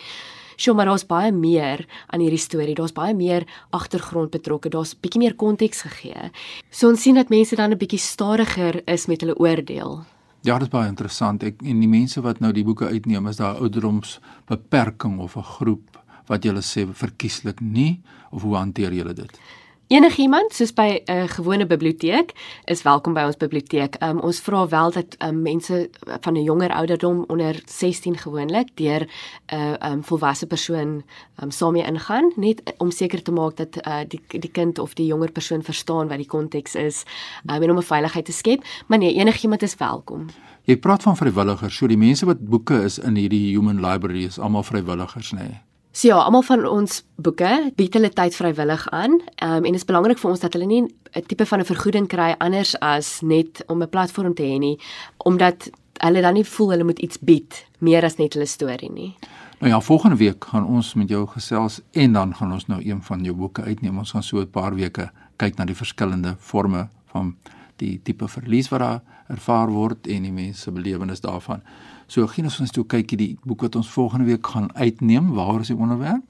Sjoe, 0.56 0.76
maar 0.76 0.86
daar's 0.86 1.06
baie 1.06 1.32
meer 1.32 1.86
aan 2.08 2.20
hierdie 2.20 2.40
storie. 2.40 2.76
Daar's 2.76 2.96
baie 2.96 3.14
meer 3.14 3.46
agtergrond 3.76 4.32
betrokke. 4.32 4.70
Daar's 4.70 4.96
bietjie 4.96 5.20
meer 5.20 5.36
konteks 5.36 5.82
gegee. 5.82 6.32
So 6.70 6.90
ons 6.90 7.02
sien 7.02 7.16
dat 7.16 7.30
mense 7.30 7.56
dan 7.56 7.72
'n 7.72 7.78
bietjie 7.78 8.00
stadiger 8.00 8.82
is 8.88 9.06
met 9.08 9.22
hulle 9.22 9.38
oordeel. 9.38 10.06
Ja, 10.42 10.60
dit 10.60 10.68
is 10.68 10.70
baie 10.70 10.88
interessant. 10.88 11.44
Ek 11.44 11.62
en 11.62 11.80
die 11.80 11.90
mense 11.90 12.22
wat 12.22 12.40
nou 12.40 12.52
die 12.54 12.64
boeke 12.64 12.86
uitneem, 12.86 13.28
is 13.28 13.38
daar 13.38 13.56
ouderdoms 13.56 14.20
beperking 14.46 15.20
of 15.20 15.36
'n 15.36 15.44
groep 15.44 15.98
wat 16.28 16.44
julle 16.44 16.62
sê 16.62 16.88
verkieslik 16.88 17.62
nie 17.62 18.02
of 18.32 18.42
hoe 18.42 18.56
hanteer 18.56 18.94
julle 18.94 19.14
dit? 19.14 19.40
Enigiemand 19.88 20.50
soos 20.54 20.72
by 20.74 20.98
'n 21.06 21.12
uh, 21.14 21.28
gewone 21.30 21.66
biblioteek 21.66 22.32
is 22.66 22.82
welkom 22.82 23.14
by 23.14 23.22
ons 23.22 23.38
biblioteek. 23.38 23.96
Um, 24.02 24.18
ons 24.20 24.40
vra 24.42 24.68
wel 24.68 24.92
dat 24.92 25.16
um, 25.22 25.42
mense 25.42 25.90
van 26.22 26.34
'n 26.34 26.44
jonger 26.44 26.72
ouderdom 26.74 27.24
onder 27.28 27.62
16 27.66 28.18
gewoonlik 28.18 28.70
deur 28.76 29.06
'n 29.06 29.56
uh, 29.56 29.92
um, 29.92 30.04
volwasse 30.04 30.48
persoon 30.48 31.04
um, 31.44 31.52
saam 31.52 31.72
mee 31.72 31.86
ingaan 31.86 32.32
net 32.36 32.74
om 32.78 32.92
seker 32.92 33.22
te 33.22 33.32
maak 33.32 33.56
dat 33.58 33.88
uh, 33.88 34.00
die 34.08 34.22
die 34.28 34.52
kind 34.52 34.80
of 34.80 34.94
die 34.94 35.06
jonger 35.06 35.32
persoon 35.32 35.64
verstaan 35.64 36.08
wat 36.08 36.18
die 36.18 36.28
konteks 36.28 36.76
is 36.76 37.04
um, 37.46 37.62
en 37.62 37.72
om 37.72 37.78
'n 37.78 37.84
veiligheid 37.84 38.26
te 38.26 38.32
skep. 38.32 38.64
Maar 38.88 38.98
nee, 38.98 39.14
enigiemand 39.14 39.62
is 39.62 39.76
welkom. 39.76 40.26
Jy 40.64 40.78
praat 40.78 41.04
van 41.04 41.18
vrywilligers. 41.18 41.76
So 41.76 41.88
die 41.88 41.98
mense 41.98 42.26
wat 42.26 42.40
boeke 42.40 42.84
is 42.84 42.98
in 43.00 43.16
hierdie 43.16 43.56
Human 43.56 43.82
Library 43.86 44.24
is 44.24 44.40
almal 44.40 44.64
vrywilligers, 44.64 45.32
nê? 45.32 45.38
Nee? 45.38 45.62
So 45.96 46.08
ja, 46.08 46.18
almal 46.20 46.44
van 46.44 46.66
ons 46.68 46.98
boeke 47.24 47.50
bied 47.80 47.94
hulle 47.96 48.10
tyd 48.12 48.36
vrywillig 48.36 48.82
aan. 48.92 49.14
Ehm 49.40 49.62
um, 49.62 49.64
en 49.64 49.72
dit 49.72 49.80
is 49.80 49.88
belangrik 49.88 50.20
vir 50.20 50.30
ons 50.34 50.42
dat 50.44 50.54
hulle 50.54 50.68
nie 50.68 50.82
'n 50.84 51.24
tipe 51.28 51.46
van 51.46 51.60
'n 51.60 51.66
vergoeding 51.66 52.08
kry 52.08 52.36
anders 52.38 52.76
as 52.80 53.22
net 53.22 53.64
om 53.68 53.82
'n 53.82 53.90
platform 53.90 54.34
te 54.34 54.44
hê 54.44 54.60
nie, 54.60 54.78
omdat 55.18 55.70
hulle 56.04 56.22
dan 56.22 56.34
nie 56.34 56.44
voel 56.44 56.70
hulle 56.70 56.84
moet 56.84 57.00
iets 57.00 57.18
bied 57.20 57.66
meer 57.80 58.04
as 58.04 58.18
net 58.18 58.34
hulle 58.34 58.46
storie 58.46 58.92
nie. 58.92 59.16
Nou 59.60 59.72
ja, 59.72 59.80
volgende 59.80 60.18
week 60.18 60.46
gaan 60.46 60.66
ons 60.66 60.94
met 60.94 61.10
jou 61.10 61.28
gesels 61.28 61.82
en 61.92 62.14
dan 62.14 62.36
gaan 62.36 62.52
ons 62.52 62.68
nou 62.68 62.82
een 62.86 63.02
van 63.02 63.24
jou 63.24 63.36
boeke 63.36 63.62
uitneem. 63.62 63.98
Ons 63.98 64.12
gaan 64.12 64.24
so 64.24 64.40
'n 64.40 64.50
paar 64.50 64.76
weke 64.76 65.12
kyk 65.38 65.56
na 65.58 65.66
die 65.66 65.76
verskillende 65.76 66.36
forme 66.40 66.90
van 67.06 67.36
die 67.78 68.00
tipe 68.04 68.28
verlies 68.28 68.70
wat 68.70 68.80
daar 68.80 69.02
ervaar 69.28 69.70
word 69.70 70.08
en 70.08 70.22
die 70.22 70.32
mense 70.32 70.62
se 70.62 70.72
belewenis 70.72 71.22
daarvan. 71.22 71.62
So 72.08 72.28
gee 72.28 72.44
ons 72.46 72.60
ons 72.62 72.72
toe 72.72 72.86
kykie 72.86 73.18
die 73.18 73.32
boek 73.44 73.66
wat 73.66 73.76
ons 73.76 73.90
volgende 73.90 74.26
week 74.30 74.48
gaan 74.48 74.70
uitneem. 74.76 75.34
Waar 75.34 75.60
is 75.62 75.72
die 75.74 75.78
onderwerp? 75.78 76.24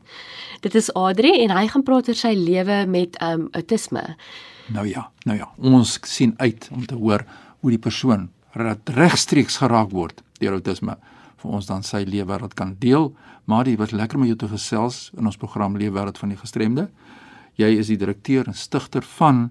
Dit 0.62 0.76
is 0.76 0.94
Adri 0.96 1.34
en 1.44 1.52
hy 1.52 1.68
gaan 1.68 1.84
praat 1.84 2.08
oor 2.10 2.16
sy 2.18 2.34
lewe 2.38 2.86
met 2.88 3.18
um 3.24 3.50
autisme. 3.52 4.16
Nou 4.74 4.88
ja, 4.88 5.10
nou 5.26 5.38
ja. 5.38 5.50
Ons 5.58 6.00
sien 6.10 6.34
uit 6.38 6.70
om 6.72 6.86
te 6.86 6.96
hoor 6.96 7.26
hoe 7.60 7.74
die 7.74 7.82
persoon 7.82 8.30
regstreeks 8.56 9.60
geraak 9.60 9.92
word 9.92 10.24
deur 10.40 10.56
autisme 10.56 10.96
vir 11.42 11.52
ons 11.58 11.68
dan 11.70 11.84
sy 11.84 12.06
lewe 12.08 12.40
wat 12.42 12.56
kan 12.58 12.76
deel. 12.80 13.12
Maar 13.46 13.68
dit 13.68 13.78
was 13.78 13.94
lekker 13.94 14.18
om 14.18 14.26
jou 14.26 14.38
te 14.40 14.50
gesels 14.50 15.12
in 15.18 15.28
ons 15.28 15.38
program 15.38 15.78
Leefwêreld 15.78 16.18
van 16.18 16.32
die 16.34 16.40
Gestremde. 16.40 16.88
Jy 17.60 17.76
is 17.80 17.92
die 17.92 18.00
direkteur 18.00 18.48
en 18.48 18.58
stigter 18.58 19.06
van 19.20 19.50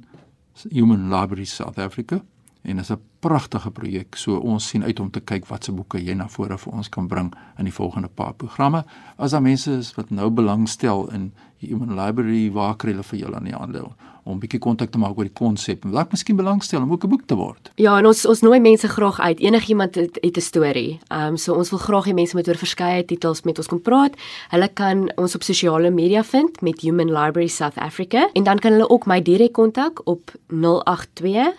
Human 0.71 1.11
Library 1.13 1.47
South 1.49 1.79
Africa 1.79 2.21
en 2.65 2.79
is 2.79 2.91
'n 2.91 3.01
pragtige 3.25 3.71
projek. 3.71 4.19
So 4.21 4.37
ons 4.37 4.69
sien 4.69 4.85
uit 4.85 5.01
om 5.01 5.11
te 5.11 5.23
kyk 5.25 5.49
watse 5.49 5.73
boeke 5.73 6.01
jy 6.03 6.17
na 6.19 6.29
vore 6.29 6.59
vir 6.61 6.77
ons 6.77 6.91
kan 6.93 7.09
bring 7.09 7.33
in 7.59 7.69
die 7.71 7.75
volgende 7.75 8.11
paar 8.13 8.35
programme. 8.37 8.85
As 9.17 9.33
daar 9.33 9.45
mense 9.45 9.79
is 9.81 9.95
wat 9.97 10.13
nou 10.13 10.31
belangstel 10.31 11.09
in 11.17 11.31
Human 11.65 11.95
Library, 11.97 12.51
waar 12.53 12.77
kry 12.77 12.93
hulle 12.93 13.07
vir 13.07 13.23
julle 13.23 13.41
aan 13.41 13.49
die 13.49 13.57
hande 13.57 13.87
om 14.25 14.37
'n 14.37 14.41
bietjie 14.41 14.59
kontak 14.59 14.91
te 14.91 14.99
maak 14.99 15.19
oor 15.19 15.29
die 15.29 15.37
konsep 15.37 15.85
en 15.85 15.93
dalk 15.93 16.13
miskien 16.13 16.37
belangstel 16.37 16.83
om 16.83 16.93
ook 16.93 17.05
'n 17.05 17.09
boek 17.09 17.27
te 17.27 17.35
word. 17.35 17.71
Ja, 17.77 17.99
en 17.99 18.07
ons 18.07 18.27
ons 18.27 18.41
nooi 18.41 18.61
mense 18.61 18.89
graag 18.89 19.21
uit. 19.21 19.41
Enigiemand 19.41 19.95
het, 19.95 20.19
het 20.21 20.37
'n 20.37 20.41
storie. 20.41 20.99
Ehm 21.09 21.27
um, 21.27 21.37
so 21.37 21.55
ons 21.55 21.71
wil 21.71 21.79
graag 21.79 22.07
hê 22.07 22.15
mense 22.15 22.37
moet 22.37 22.49
oor 22.49 22.57
verskeie 22.57 23.05
titels 23.05 23.43
met 23.43 23.59
ons 23.59 23.67
kom 23.67 23.81
praat. 23.81 24.17
Hulle 24.49 24.69
kan 24.69 25.13
ons 25.17 25.35
op 25.35 25.43
sosiale 25.43 25.91
media 25.91 26.25
vind 26.25 26.61
met 26.61 26.81
Human 26.81 27.13
Library 27.13 27.49
South 27.49 27.77
Africa 27.77 28.29
en 28.33 28.45
dan 28.45 28.59
kan 28.59 28.73
hulle 28.73 28.89
ook 28.89 29.07
my 29.07 29.23
direk 29.23 29.53
kontak 29.53 30.01
op 30.05 30.33
082 30.49 31.53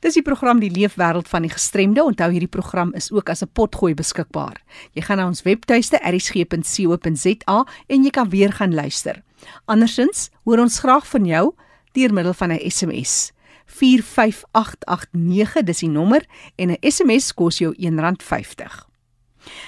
Dis 0.00 0.14
die 0.14 0.22
program 0.22 0.60
Die 0.62 0.70
Leefwêreld 0.70 1.28
van 1.28 1.42
die 1.42 1.52
Gestremde. 1.52 2.04
Onthou 2.04 2.30
hierdie 2.30 2.50
program 2.50 2.94
is 2.94 3.12
ook 3.12 3.28
as 3.28 3.42
'n 3.42 3.50
potgooi 3.52 3.94
beskikbaar. 3.94 4.62
Jy 4.92 5.02
gaan 5.02 5.16
na 5.16 5.26
ons 5.26 5.42
webtuiste 5.42 5.98
erisg.co.za 6.02 7.66
en 7.86 8.02
jy 8.02 8.10
kan 8.10 8.28
weer 8.28 8.52
gaan 8.52 8.74
luister. 8.74 9.22
Andersins 9.64 10.30
hoor 10.44 10.58
ons 10.58 10.78
graag 10.78 11.06
van 11.06 11.24
jou 11.24 11.54
deur 11.92 12.12
middel 12.12 12.34
van 12.34 12.52
'n 12.52 12.70
SMS. 12.70 13.32
45889 13.66 15.62
dis 15.62 15.78
die 15.78 15.88
nommer 15.88 16.26
en 16.56 16.70
'n 16.70 16.76
SMS 16.80 17.34
kos 17.34 17.58
jou 17.58 17.74
R1.50. 17.76 18.87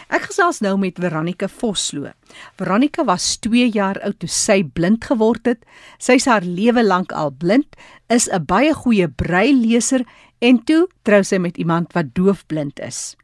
Ek 0.08 0.28
gesels 0.30 0.60
nou 0.60 0.76
met 0.78 0.98
Veronica 0.98 1.48
Vosloo. 1.48 2.10
Veronica 2.58 3.04
was 3.04 3.36
2 3.38 3.70
jaar 3.74 4.00
oud 4.04 4.18
toe 4.18 4.28
sy 4.28 4.62
blind 4.62 5.04
geword 5.04 5.46
het. 5.46 5.64
Sy's 5.98 6.26
haar 6.26 6.42
lewe 6.42 6.82
lank 6.84 7.12
al 7.12 7.30
blind, 7.30 7.76
is 8.08 8.28
'n 8.28 8.44
baie 8.44 8.74
goeie 8.74 9.08
breileser 9.08 10.04
en 10.40 10.64
toe 10.64 10.88
trou 11.02 11.22
sy 11.22 11.38
met 11.38 11.58
iemand 11.58 11.92
wat 11.92 12.14
doofblind 12.14 12.80
is. 12.80 13.16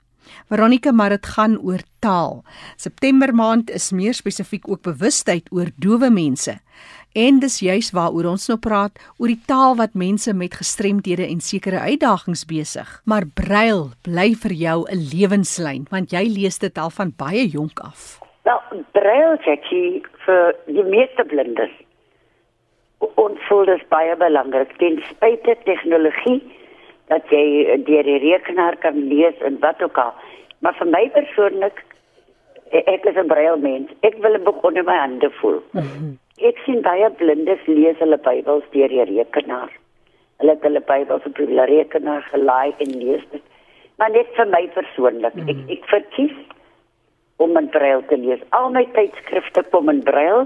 Veronica, 0.48 0.92
maar 0.92 1.10
dit 1.10 1.26
gaan 1.26 1.58
oor 1.58 1.82
taal. 1.98 2.44
September 2.76 3.34
maand 3.34 3.70
is 3.70 3.90
meer 3.90 4.14
spesifiek 4.14 4.68
ook 4.68 4.82
bewustheid 4.82 5.48
oor 5.50 5.70
dowe 5.76 6.10
mense. 6.10 6.58
En 7.16 7.38
dis 7.40 7.54
juis 7.64 7.86
waaroor 7.96 8.26
ons 8.34 8.42
nou 8.50 8.58
praat, 8.60 8.98
oor 9.16 9.30
die 9.32 9.44
taal 9.48 9.78
wat 9.78 9.94
mense 9.96 10.34
met 10.36 10.56
gestremdhede 10.60 11.24
en 11.24 11.38
sekere 11.40 11.78
uitdagings 11.88 12.42
besig. 12.44 12.90
Maar 13.08 13.24
brail 13.40 13.86
bly 14.04 14.34
vir 14.42 14.52
jou 14.52 14.84
'n 14.84 15.00
lewenslyn 15.12 15.86
want 15.90 16.12
jy 16.12 16.24
lees 16.28 16.58
dit 16.58 16.78
al 16.78 16.90
van 16.90 17.14
baie 17.16 17.46
jonk 17.48 17.80
af. 17.80 18.20
Nou, 18.44 18.60
brail 18.92 19.38
Jackie 19.46 20.02
vir 20.26 20.54
die 20.66 20.84
meeste 20.84 21.24
blindes. 21.24 21.72
Ons 22.98 23.40
voel 23.48 23.64
dit 23.64 23.88
baie 23.88 24.16
belangrik 24.16 24.76
ten 24.76 25.00
spyte 25.08 25.56
tegnologie 25.64 26.42
dat 27.08 27.24
jy 27.30 27.80
deur 27.86 28.02
die 28.02 28.18
rekenaar 28.18 28.76
kan 28.76 29.08
lees 29.08 29.40
en 29.40 29.58
wat 29.60 29.82
ook 29.82 29.96
al. 29.96 30.12
Maar 30.58 30.74
vir 30.74 30.86
my 30.86 31.10
persoonlik 31.14 31.84
ek 32.72 33.04
is 33.06 33.16
'n 33.16 33.26
brail 33.26 33.56
mens. 33.56 33.88
Ek 34.02 34.20
wil 34.20 34.34
'n 34.34 34.44
boek 34.44 34.62
onder 34.62 34.84
my 34.84 34.98
hande 34.98 35.30
voel. 35.30 35.62
Mm 35.72 35.80
-hmm. 35.80 36.18
Ek 36.44 36.58
sien 36.66 36.82
baie 36.84 37.08
blindes 37.16 37.62
lees 37.66 37.96
hulle 38.02 38.18
Bybels 38.20 38.64
deur 38.72 38.92
die 38.92 39.04
rekenaar. 39.08 39.70
Hulle 40.36 40.52
het 40.52 40.64
hulle 40.68 40.82
Bybels 40.84 41.24
op 41.24 41.38
die 41.38 41.64
rekenaar 41.70 42.26
gelaai 42.28 42.74
en 42.84 42.92
lees 42.92 43.24
dit. 43.32 43.42
Maar 43.96 44.12
net 44.12 44.28
vir 44.36 44.50
my 44.52 44.66
persoonlik, 44.74 45.34
mm 45.34 45.48
ek 45.48 45.78
ek 45.78 45.88
verkies 45.88 46.36
om 47.40 47.56
in 47.56 47.70
brail 47.72 48.04
te 48.10 48.20
lees. 48.20 48.44
Al 48.52 48.68
my 48.70 48.84
tydskrifte 48.92 49.64
kom 49.72 49.88
in 49.88 50.02
brail, 50.04 50.44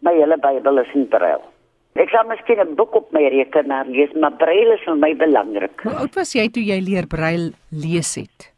my 0.00 0.14
hele 0.16 0.40
Bybel 0.40 0.80
is 0.80 0.96
in 0.96 1.04
brail. 1.12 1.44
Ek 2.00 2.10
sal 2.12 2.24
miskien 2.28 2.60
'n 2.60 2.74
boek 2.76 2.96
op 2.96 3.12
my 3.12 3.28
rekenaar 3.28 3.86
lees, 3.92 4.12
maar 4.16 4.32
brail 4.40 4.72
is 4.72 4.84
vir 4.84 4.96
my 4.96 5.14
belangrik. 5.14 5.80
Hoe 5.84 6.00
oud 6.00 6.14
was 6.16 6.32
jy 6.32 6.48
toe 6.48 6.64
jy 6.64 6.80
leer 6.80 7.06
brail 7.06 7.52
lees 7.70 8.16
het? 8.16 8.52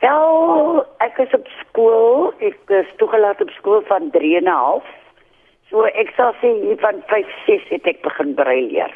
Wel, 0.00 0.86
ek 0.98 1.18
is 1.18 1.32
op 1.34 1.46
skool, 1.62 2.34
ek 2.38 2.58
is 2.70 2.86
toegelaat 2.98 3.40
op 3.40 3.50
skool 3.50 3.82
van 3.86 4.10
3 4.10 4.36
en 4.36 4.44
'n 4.44 4.58
half. 4.62 4.86
So 5.70 5.84
ek 6.00 6.14
sal 6.16 6.32
sê 6.40 6.54
hier 6.62 6.78
van 6.80 7.02
5, 7.10 7.36
6 7.46 7.68
het 7.74 7.86
ek 7.92 8.02
begin 8.06 8.34
brail 8.38 8.70
leer. 8.72 8.94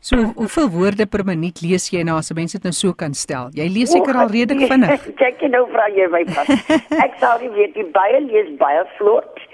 So 0.00 0.16
hoeveel 0.36 0.70
woorde 0.72 1.04
per 1.06 1.24
minuut 1.28 1.60
lees 1.60 1.90
jy 1.92 2.00
nou 2.08 2.16
as 2.16 2.32
mense 2.36 2.56
dit 2.56 2.64
nou 2.64 2.72
so 2.72 2.96
kan 2.96 3.12
stel? 3.12 3.50
Jy 3.58 3.66
lees 3.68 3.92
seker 3.92 4.16
al 4.16 4.32
redelik 4.36 4.70
vinnig. 4.70 5.06
Kyk 5.22 5.44
jy 5.44 5.50
nou 5.52 5.66
vra 5.74 5.90
jy 5.92 6.06
my 6.12 6.24
pas. 6.30 6.48
ek 7.06 7.18
sal 7.20 7.42
nie 7.42 7.52
weet 7.58 7.76
jy 7.76 7.84
baie 7.96 8.22
lees 8.30 8.48
baie 8.62 8.86
vlot 8.96 9.44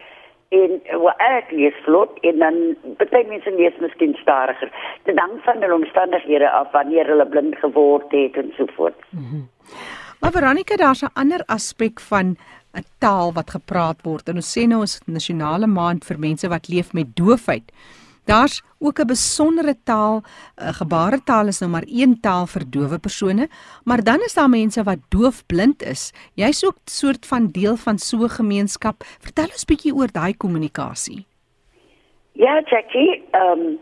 en 0.54 0.76
wat 1.02 1.24
ek 1.26 1.50
lees 1.50 1.74
vlot 1.82 2.20
en 2.30 2.38
dan 2.44 2.60
baie 3.00 3.24
mense 3.26 3.56
lees 3.58 3.82
miskien 3.82 4.14
stadiger. 4.20 4.70
Dit 5.08 5.18
hang 5.18 5.34
van 5.48 5.64
hulle 5.64 5.80
omstandighede 5.80 6.52
af 6.60 6.70
wanneer 6.76 7.10
hulle 7.10 7.26
blind 7.32 7.58
geword 7.64 8.14
het 8.14 8.38
en 8.38 8.54
so 8.54 8.70
voort. 8.78 9.00
Mm 9.10 9.26
-hmm. 9.26 9.44
Maar 10.20 10.32
Veronica, 10.32 10.76
daar's 10.76 11.02
'n 11.02 11.12
ander 11.14 11.42
aspek 11.46 12.00
van 12.00 12.36
'n 12.76 12.84
taal 12.98 13.32
wat 13.32 13.50
gepraat 13.50 14.02
word. 14.02 14.28
En 14.28 14.36
ons 14.36 14.58
sê 14.58 14.66
nou 14.66 14.80
ons 14.80 15.00
nasionale 15.06 15.66
maand 15.66 16.04
vir 16.04 16.18
mense 16.18 16.48
wat 16.48 16.68
leef 16.68 16.92
met 16.92 17.16
doofheid. 17.16 17.72
Daar's 18.26 18.62
ook 18.78 18.98
'n 18.98 19.06
besondere 19.06 19.76
taal, 19.84 20.22
gebaretaal 20.56 21.46
is 21.46 21.60
nou 21.60 21.70
maar 21.70 21.86
een 21.86 22.20
taal 22.20 22.46
vir 22.46 22.64
dowe 22.70 22.98
persone, 22.98 23.48
maar 23.84 24.02
dan 24.02 24.20
is 24.20 24.34
daar 24.34 24.48
mense 24.48 24.82
wat 24.82 24.98
doofblind 25.08 25.82
is. 25.82 26.12
Jy's 26.34 26.64
ook 26.64 26.76
'n 26.76 26.90
soort 26.90 27.26
van 27.26 27.46
deel 27.46 27.76
van 27.76 27.98
so 27.98 28.16
'n 28.16 28.28
gemeenskap. 28.28 29.04
Vertel 29.20 29.44
ons 29.44 29.64
bietjie 29.64 29.94
oor 29.94 30.12
daai 30.12 30.36
kommunikasie. 30.36 31.24
Ja, 32.32 32.62
Jackie, 32.64 33.22
ehm 33.30 33.60
um, 33.60 33.78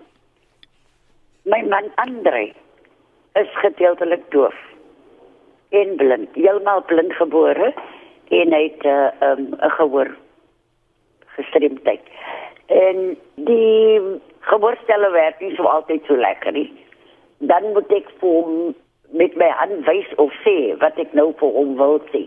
my 1.43 1.63
man 1.69 1.91
Andre 1.95 2.53
is 3.33 3.49
gedeeltelik 3.53 4.31
doof 4.31 4.55
en 5.69 5.97
blind, 5.97 6.29
heeltemal 6.35 6.83
blind 6.83 7.13
gebore 7.13 7.75
en 8.29 8.53
hy 8.53 8.63
het 8.63 8.83
'n 8.83 8.89
uh, 8.89 9.31
um, 9.31 9.55
gehoor 9.59 10.17
gestremdheid. 11.37 12.05
En 12.67 13.19
die 13.35 14.01
gehoorstelle 14.41 15.11
werk 15.11 15.41
nie 15.41 15.55
so 15.55 15.63
altyd 15.63 16.05
so 16.07 16.17
lekker 16.17 16.53
nie. 16.53 16.73
Dan 17.39 17.73
moet 17.73 17.93
ek 17.93 18.09
vir 18.21 18.31
hom 18.31 18.75
met 19.11 19.37
my 19.37 19.49
hand 19.49 19.85
wys 19.87 20.15
of 20.17 20.33
sê 20.45 20.77
wat 20.81 20.99
ek 20.99 21.13
nou 21.13 21.33
vir 21.41 21.51
hom 21.59 21.77
wil 21.77 22.01
sê. 22.13 22.25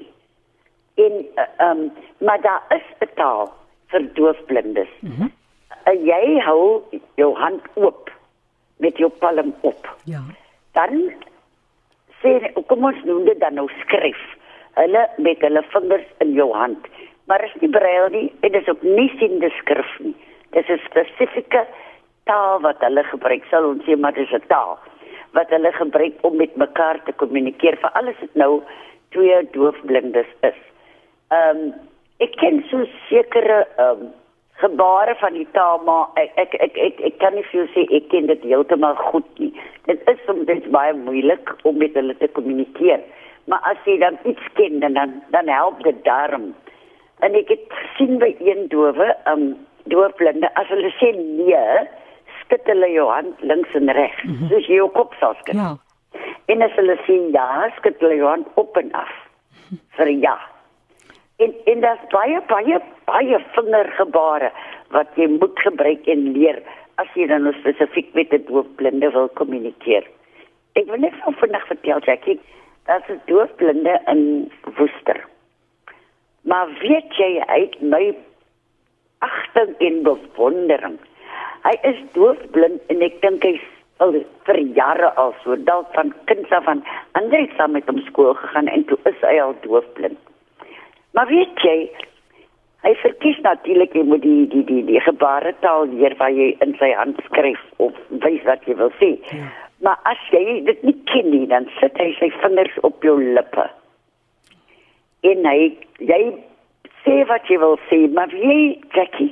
En 0.96 1.13
uh, 1.36 1.70
um 1.70 1.92
maar 2.18 2.42
daar 2.42 2.63
is 2.70 2.88
'n 3.00 3.10
taal 3.16 3.54
vir 3.88 4.13
doofblindes. 4.13 4.89
Mm 5.00 5.12
-hmm. 5.12 5.32
uh, 5.88 6.06
jy 6.06 6.39
hou 6.39 6.84
jou 7.16 7.34
hand 7.36 7.62
oop 7.74 8.12
met 8.77 8.98
jou 8.98 9.10
palm 9.10 9.54
op. 9.62 9.96
Ja. 10.04 10.22
Dan 10.72 11.12
sê 12.22 12.54
kom 12.66 12.86
ons 12.86 13.04
noem 13.04 13.25
dit 13.25 13.39
dan 13.39 13.54
nou 13.54 13.70
skryf. 13.82 14.37
Hulle 14.78 15.08
met 15.18 15.42
hulle 15.42 15.64
vingers 15.74 16.08
in 16.24 16.34
jou 16.38 16.52
hand. 16.54 16.88
Maar 17.28 17.44
is 17.44 17.56
nie 17.62 17.70
braille 17.70 18.10
nie, 18.14 18.28
dit 18.42 18.56
is 18.56 18.68
ook 18.72 18.84
nie 18.86 19.10
siende 19.20 19.50
skrif 19.60 19.98
nie. 20.00 20.16
Dit 20.56 20.70
is 20.70 20.84
spesifieke 20.88 21.66
taal 22.30 22.62
wat 22.63 22.84
hulle 22.86 23.04
gebruik. 23.10 23.44
Sal 23.52 23.68
ons 23.72 23.84
sê 23.88 23.98
maar 23.98 24.16
dis 24.16 24.32
'n 24.32 24.48
taal 24.48 24.78
wat 25.36 25.50
hulle 25.50 25.72
gebruik 25.72 26.13
om 26.22 26.38
met 26.38 26.56
mekaar 26.56 27.04
te 27.06 27.13
kommunikeer 27.22 27.78
vir 27.82 27.92
alles 28.00 28.20
dit 28.20 28.36
nou 28.36 28.62
twee 29.16 29.42
doofblindes 29.52 30.32
is. 30.42 30.62
Ehm 31.32 31.58
um, 31.58 31.74
ek 32.20 32.34
ken 32.42 32.63
so 32.70 32.86
sekere 33.10 33.60
ehm 33.78 34.08
um, 34.08 34.13
gebare 34.58 35.13
van 35.20 35.34
die 35.38 35.48
taal 35.54 35.84
maar 35.86 36.08
ek 36.18 36.32
ek 36.44 36.54
ek 36.66 36.78
ek, 36.88 37.02
ek 37.10 37.18
kan 37.22 37.36
nie 37.36 37.46
vir 37.50 37.60
jou 37.60 37.68
sê 37.76 37.84
ek 38.00 38.10
ken 38.13 38.30
dit 38.32 38.48
heeltemal 38.50 38.96
goed 39.10 39.28
nie. 39.38 39.54
Dit 39.86 40.02
is 40.10 40.24
soms 40.26 40.70
baie 40.78 40.94
moeilik 40.94 41.54
om 41.63 41.78
met 41.78 41.94
hulle 41.94 42.18
te 42.18 42.28
kommunikeer. 42.28 43.04
Maar 43.48 43.64
as 43.72 43.80
jy 43.86 43.98
dan 44.04 44.20
iets 44.24 44.48
ken 44.60 44.80
dan 44.84 45.22
dan 45.34 45.48
help 45.48 45.84
dit 45.84 46.04
daarom. 46.04 46.54
En 47.26 47.34
ek 47.34 47.50
het 47.50 47.66
gesien 47.70 48.18
by 48.22 48.36
een 48.40 48.68
dowe, 48.74 49.16
um 49.32 49.56
doofblinde, 49.88 50.50
as 50.60 50.68
hulle 50.68 50.92
sê 51.00 51.14
nee, 51.16 51.88
skud 52.42 52.68
hulle 52.70 52.92
jou 52.92 53.08
hand 53.10 53.42
links 53.42 53.74
en 53.80 53.92
reg. 53.92 54.24
Mm 54.24 54.36
-hmm. 54.36 54.52
Dus 54.52 54.68
jy 54.68 54.82
jou 54.82 54.90
kop 54.92 55.16
sal 55.20 55.34
skud. 55.40 55.56
Ja. 55.56 55.78
En 56.46 56.62
as 56.62 56.76
hulle 56.76 57.00
sê 57.08 57.18
ja, 57.32 57.72
skud 57.78 58.00
hulle 58.00 58.20
jou 58.20 58.30
hand 58.30 58.48
op 58.54 58.78
en 58.78 58.92
af. 58.92 59.16
Vir 59.98 60.08
ja 60.08 60.38
en 61.38 61.54
en 61.64 61.80
daar's 61.80 62.06
baie 62.10 62.42
baie 62.50 62.80
baie 63.06 63.40
vingergebare 63.56 64.52
wat 64.96 65.10
jy 65.22 65.28
moet 65.34 65.60
gebruik 65.66 66.08
en 66.14 66.32
leer 66.38 66.62
as 67.02 67.10
jy 67.14 67.28
dan 67.30 67.46
nou 67.46 67.54
spesifiek 67.60 68.14
met 68.18 68.34
'n 68.34 68.46
doofblinde 68.48 69.12
wil 69.12 69.30
kommunikeer. 69.40 70.06
Ek 70.74 70.86
wil 70.86 71.00
net 71.00 71.14
van 71.24 71.34
vandag 71.34 71.68
vertel 71.68 72.00
Jackie, 72.00 72.40
dat 72.88 73.04
'n 73.10 73.21
doofblinde 73.26 74.02
in 74.06 74.52
Woester. 74.76 75.26
Maar 76.41 76.67
weet 76.80 77.15
jy 77.19 77.43
hy 77.47 77.60
het 77.60 77.82
my 77.82 78.15
agting 79.19 79.76
en 79.78 80.04
bewondering. 80.04 80.97
Hy 81.63 81.76
is 81.82 82.00
doofblind 82.12 82.82
en 82.88 83.02
ek 83.02 83.21
dink 83.21 83.43
hy's 83.43 83.65
al 83.97 84.13
vir 84.47 84.60
jare 84.78 85.10
al 85.15 85.34
so 85.43 85.56
dalk 85.69 85.93
van 85.97 86.13
kinds 86.30 86.50
af 86.56 86.67
aan 86.67 86.84
ander 87.12 87.39
het 87.39 87.56
saam 87.58 87.71
met 87.71 87.88
hom 87.89 88.00
skool 88.06 88.34
gegaan 88.34 88.67
en 88.67 88.86
toe 88.86 88.97
is 89.10 89.21
hy 89.21 89.39
al 89.41 89.56
doofblind. 89.62 90.19
Maar 91.12 91.28
weet 91.28 91.63
jy, 91.65 91.78
hy 92.86 92.93
verkies 93.02 93.39
natuurlik 93.41 93.95
jy 93.97 94.04
moet 94.06 94.21
die 94.21 94.47
die 94.47 94.63
die 94.63 94.84
die 94.86 95.02
gebaretaal 95.02 95.88
leer 95.93 96.15
waar 96.21 96.32
jy 96.32 96.54
in 96.65 96.76
sy 96.80 96.91
hand 96.93 97.19
skryf 97.26 97.63
of 97.78 97.97
wys 98.23 98.43
wat 98.45 98.67
jy 98.69 98.78
wil 98.78 98.93
sê. 99.02 99.15
Ja. 99.34 99.50
Maar 99.86 100.00
as 100.10 100.22
jy 100.34 100.62
dit 100.66 100.84
nie 100.84 100.96
ken 101.10 101.30
nie, 101.30 101.46
dan 101.50 101.68
sit 101.78 101.98
hy 102.02 102.10
sy 102.18 102.32
vingers 102.42 102.80
op 102.88 103.04
jou 103.06 103.18
lippe. 103.22 103.68
En 105.28 105.46
hy 105.46 105.60
jy 106.02 106.22
sê 107.04 107.22
wat 107.30 107.46
jy 107.52 107.60
wil 107.62 107.78
sê, 107.90 108.00
maar 108.13 108.34
jy, 108.34 108.78
Jackie, 108.96 109.30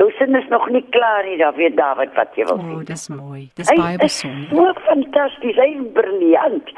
nou 0.00 0.10
sin 0.18 0.36
is 0.38 0.46
nog 0.52 0.68
nie 0.74 0.84
klaar 0.94 1.26
nie, 1.26 1.38
daar 1.40 1.56
weet 1.56 1.76
David 1.78 2.12
wat 2.18 2.36
jy 2.38 2.46
wil 2.50 2.60
sê. 2.60 2.68
O, 2.68 2.78
oh, 2.82 2.84
dis 2.86 3.08
mooi. 3.14 3.42
Dis 3.58 3.72
baie 3.72 3.98
besonder. 4.00 4.52
So 4.52 4.76
fantasties, 4.86 5.58
hy 5.58 5.72
is 5.78 5.90
briljant. 5.96 6.72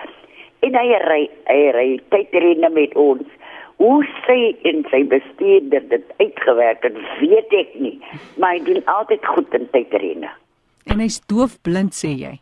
En 0.66 0.76
hy 0.76 0.86
ry, 1.08 1.20
hy 1.48 1.60
ry 1.76 1.88
tydrenne 2.12 2.70
met 2.76 2.96
ons 3.00 3.26
hoe 3.80 4.02
sy 4.26 4.38
in 4.68 4.82
sy 4.92 5.00
bestuurder 5.08 5.86
dit 5.88 6.10
uitgewerk 6.20 6.82
het, 6.84 6.98
weet 7.22 7.54
ek 7.56 7.70
nie, 7.80 7.94
maar 8.36 8.58
hy 8.58 8.60
doen 8.66 8.82
altyd 8.92 9.24
goed 9.24 9.56
in 9.56 9.64
tydrenne. 9.72 10.28
En 10.92 11.00
hy's 11.00 11.16
doofblind 11.32 11.96
sê 11.96 12.12
jy? 12.12 12.34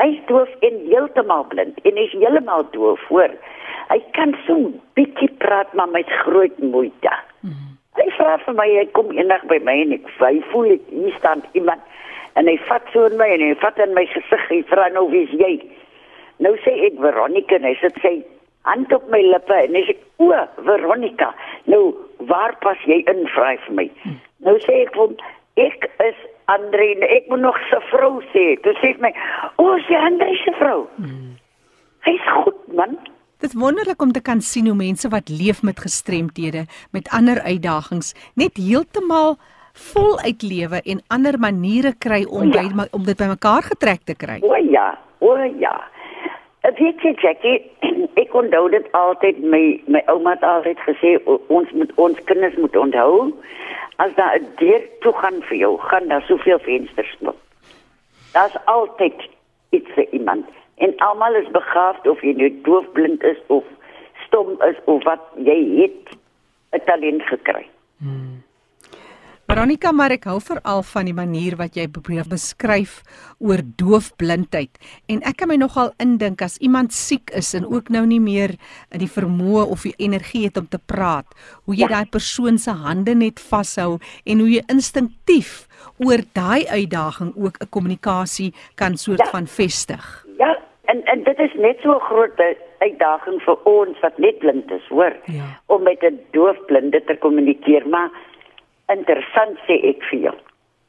Hy's 0.00 0.18
doof 0.26 0.50
en 0.66 0.80
heeltemal 0.88 1.44
blind 1.52 1.78
en 1.86 2.00
hy's 2.00 2.14
heeltemal 2.18 2.66
doof 2.74 3.02
hoor. 3.10 3.30
Hy 3.90 4.00
kan 4.16 4.34
so 4.46 4.72
bietjie 4.98 5.30
praat 5.42 5.72
maar 5.78 5.92
met 5.92 6.10
groot 6.24 6.58
moeite. 6.58 7.14
Mm 7.40 7.50
-hmm. 7.50 7.72
Hy 8.00 8.10
vra 8.18 8.38
vir 8.38 8.54
my, 8.54 8.68
hy 8.78 8.86
kom 8.92 9.10
eendag 9.10 9.44
by 9.46 9.58
my 9.62 9.76
en 9.82 9.92
ek 9.92 10.06
hy 10.18 10.42
voel 10.50 10.70
ek 10.74 10.84
hier 10.90 11.14
staan 11.18 11.42
iemand 11.52 11.80
en 12.34 12.46
hy 12.46 12.58
vat 12.68 12.82
so 12.92 13.04
in 13.06 13.16
my 13.16 13.28
en 13.30 13.40
hy 13.40 13.54
vat 13.54 13.78
in 13.78 13.94
my 13.94 14.06
gesig, 14.06 14.48
hy 14.48 14.62
vra 14.62 14.88
nou 14.88 15.10
wie's 15.10 15.30
jy? 15.30 15.62
Nou 16.36 16.56
sê 16.56 16.74
ek 16.86 16.98
Veronica 16.98 17.54
en 17.54 17.62
hy 17.62 17.74
sê 17.78 17.90
sy 18.02 18.24
hand 18.64 18.92
op 18.92 19.08
my 19.12 19.20
lippe 19.22 19.56
en 19.60 19.76
ek 19.76 19.90
sê 19.90 19.96
o 20.24 20.30
Veronica 20.66 21.30
nou 21.70 21.82
waar 22.30 22.54
pas 22.64 22.80
jy 22.88 23.02
in 23.10 23.26
vry 23.36 23.56
vir 23.66 23.76
my 23.80 23.86
hm. 24.04 24.16
nou 24.46 24.56
sê 24.64 24.84
ek 24.84 24.94
van 24.96 25.16
ek 25.60 25.88
is 26.06 26.22
Andre 26.52 26.90
ek 27.08 27.28
moet 27.32 27.40
nog 27.40 27.58
se 27.70 27.80
vrou 27.90 28.20
sê 28.32 28.54
toe 28.62 28.74
sê 28.82 28.94
my 29.00 29.12
o 29.56 29.76
sy 29.86 29.98
Andre 29.98 30.36
se 30.44 30.52
vrou 30.60 30.86
hm. 30.96 31.34
hy's 32.08 32.30
goed 32.44 32.62
man 32.72 32.98
Dit 33.44 33.52
is 33.52 33.60
wonderlik 33.60 34.00
om 34.00 34.12
te 34.12 34.22
kan 34.24 34.40
sien 34.40 34.66
hoe 34.70 34.76
mense 34.76 35.08
wat 35.12 35.28
leef 35.28 35.58
met 35.62 35.80
gestremthede, 35.80 36.62
met 36.96 37.08
ander 37.12 37.42
uitdagings, 37.42 38.14
net 38.40 38.56
heeltemal 38.56 39.34
voluit 39.74 40.42
lewe 40.42 40.80
en 40.80 41.02
ander 41.12 41.38
maniere 41.38 41.92
kry 41.98 42.22
om 42.24 42.52
Ja. 42.52 42.62
by 42.62 42.86
om 42.90 43.04
dit 43.04 43.16
bymekaar 43.16 43.62
getrek 43.62 44.00
te 44.04 44.14
kry. 44.14 44.38
O 44.40 44.54
ja, 44.54 44.98
o 45.18 45.36
ja. 45.36 45.74
Weet 46.64 47.02
jy 47.04 47.12
Jackie, 47.20 47.58
ek 48.22 48.32
onthou 48.32 48.70
dit 48.72 48.86
altyd 48.96 49.42
my 49.52 49.60
my 49.92 50.00
ouma 50.08 50.32
het 50.32 50.44
altyd 50.48 50.78
gesê 50.86 51.10
ons 51.28 51.72
moet 51.76 51.90
ons 52.00 52.22
kinders 52.30 52.56
moet 52.56 52.76
onthou 52.80 53.34
as 54.00 54.14
daar 54.16 54.38
'n 54.38 54.48
deur 54.56 54.80
toe 55.04 55.12
gaan 55.12 55.42
vir 55.48 55.56
jou, 55.56 55.72
gaan 55.78 56.08
daar 56.08 56.24
soveel 56.24 56.58
vensters 56.58 57.12
oop. 57.20 57.36
Daar's 58.32 58.56
altyd 58.64 59.28
iets 59.70 59.90
vir 59.94 60.08
iemand. 60.10 60.48
En 60.76 60.96
almal 60.96 61.34
is 61.34 61.50
begaafd 61.52 62.08
of 62.08 62.22
jy 62.22 62.32
nou 62.32 62.50
doofblind 62.62 63.22
is 63.22 63.38
of 63.46 63.64
stom 64.26 64.56
is 64.64 64.80
of 64.84 65.04
wat 65.04 65.20
jy 65.36 65.60
het 65.84 66.16
'n 66.72 66.84
talent 66.84 67.22
gekry. 67.22 67.68
Veronica, 69.54 69.92
maar 69.94 70.10
ek 70.10 70.24
hou 70.26 70.40
veral 70.42 70.80
van 70.82 71.06
die 71.06 71.14
manier 71.14 71.54
wat 71.60 71.76
jy 71.78 71.84
probeer 71.94 72.26
beskryf 72.26 72.96
oor 73.38 73.60
doofblindheid. 73.78 74.80
En 75.06 75.20
ek 75.30 75.36
kan 75.38 75.50
my 75.52 75.54
nogal 75.60 75.92
indink 76.02 76.42
as 76.42 76.56
iemand 76.58 76.90
siek 76.96 77.30
is 77.38 77.52
en 77.54 77.68
ook 77.70 77.92
nou 77.94 78.02
nie 78.10 78.18
meer 78.18 78.56
die 78.90 79.06
vermoë 79.06 79.68
of 79.70 79.84
die 79.86 79.94
energie 80.02 80.42
het 80.48 80.58
om 80.58 80.66
te 80.66 80.80
praat, 80.90 81.30
hoe 81.68 81.76
jy 81.76 81.86
Ja. 81.86 81.92
daai 82.02 82.10
persoon 82.10 82.58
se 82.58 82.72
hande 82.74 83.14
net 83.14 83.38
vashou 83.38 84.00
en 84.26 84.40
hoe 84.42 84.50
jy 84.50 84.62
instinktief 84.74 85.68
oor 86.02 86.18
daai 86.34 86.66
uitdaging 86.66 87.32
ook 87.36 87.62
'n 87.62 87.70
kommunikasie 87.70 88.52
kan 88.74 88.96
soort 88.96 89.22
Ja. 89.22 89.30
van 89.30 89.46
vestig. 89.46 90.26
Ja, 90.38 90.58
en 90.90 91.04
en 91.04 91.22
dit 91.22 91.38
is 91.38 91.54
net 91.54 91.78
so 91.80 91.94
'n 91.94 92.00
groot 92.00 92.34
uitdaging 92.80 93.40
vir 93.42 93.56
ons 93.64 94.00
wat 94.02 94.18
net 94.18 94.38
blind 94.38 94.68
is, 94.70 94.86
hoor. 94.88 95.14
Ja. 95.26 95.60
Om 95.66 95.82
met 95.84 96.02
'n 96.02 96.18
doofblinde 96.32 97.04
te 97.06 97.16
kommunikeer, 97.20 97.86
maar 97.88 98.10
interessant 98.92 99.58
sê 99.68 99.78
ek 99.90 100.04
vir 100.10 100.20
jou. 100.28 100.36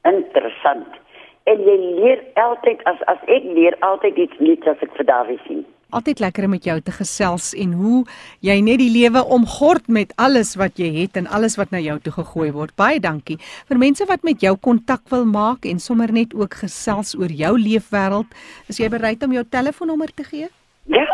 Interessant. 0.10 1.00
En 1.46 1.62
jy 1.62 1.78
leer 1.78 2.22
altyd 2.42 2.82
as 2.90 3.02
as 3.12 3.22
ek 3.30 3.46
leer 3.54 3.78
altyd 3.86 4.18
iets 4.18 4.40
nuuts 4.42 4.68
as 4.68 4.82
ek 4.82 4.94
vir 4.98 5.06
Dawie 5.06 5.40
sien. 5.46 5.66
Altyd 5.96 6.20
lekker 6.20 6.48
om 6.48 6.56
met 6.56 6.66
jou 6.66 6.76
te 6.82 6.92
gesels 6.92 7.52
en 7.54 7.76
hoe 7.78 8.00
jy 8.44 8.56
net 8.66 8.82
die 8.82 8.90
lewe 8.90 9.22
omgord 9.32 9.86
met 9.88 10.12
alles 10.18 10.56
wat 10.60 10.82
jy 10.82 10.90
het 10.98 11.16
en 11.16 11.30
alles 11.30 11.56
wat 11.62 11.72
na 11.72 11.80
jou 11.80 12.00
toe 12.04 12.12
gegooi 12.16 12.50
word. 12.52 12.74
Baie 12.76 13.00
dankie. 13.00 13.38
Vir 13.70 13.78
mense 13.80 14.08
wat 14.10 14.26
met 14.26 14.42
jou 14.42 14.56
kontak 14.58 15.06
wil 15.14 15.24
maak 15.30 15.66
en 15.70 15.80
sommer 15.80 16.12
net 16.12 16.34
ook 16.34 16.58
gesels 16.66 17.14
oor 17.16 17.30
jou 17.30 17.54
leefwêreld, 17.62 18.34
is 18.68 18.82
jy 18.82 18.90
bereid 18.90 19.24
om 19.24 19.32
jou 19.38 19.46
telefoonnommer 19.46 20.12
te 20.18 20.26
gee? 20.26 20.50
Ja. 20.90 21.06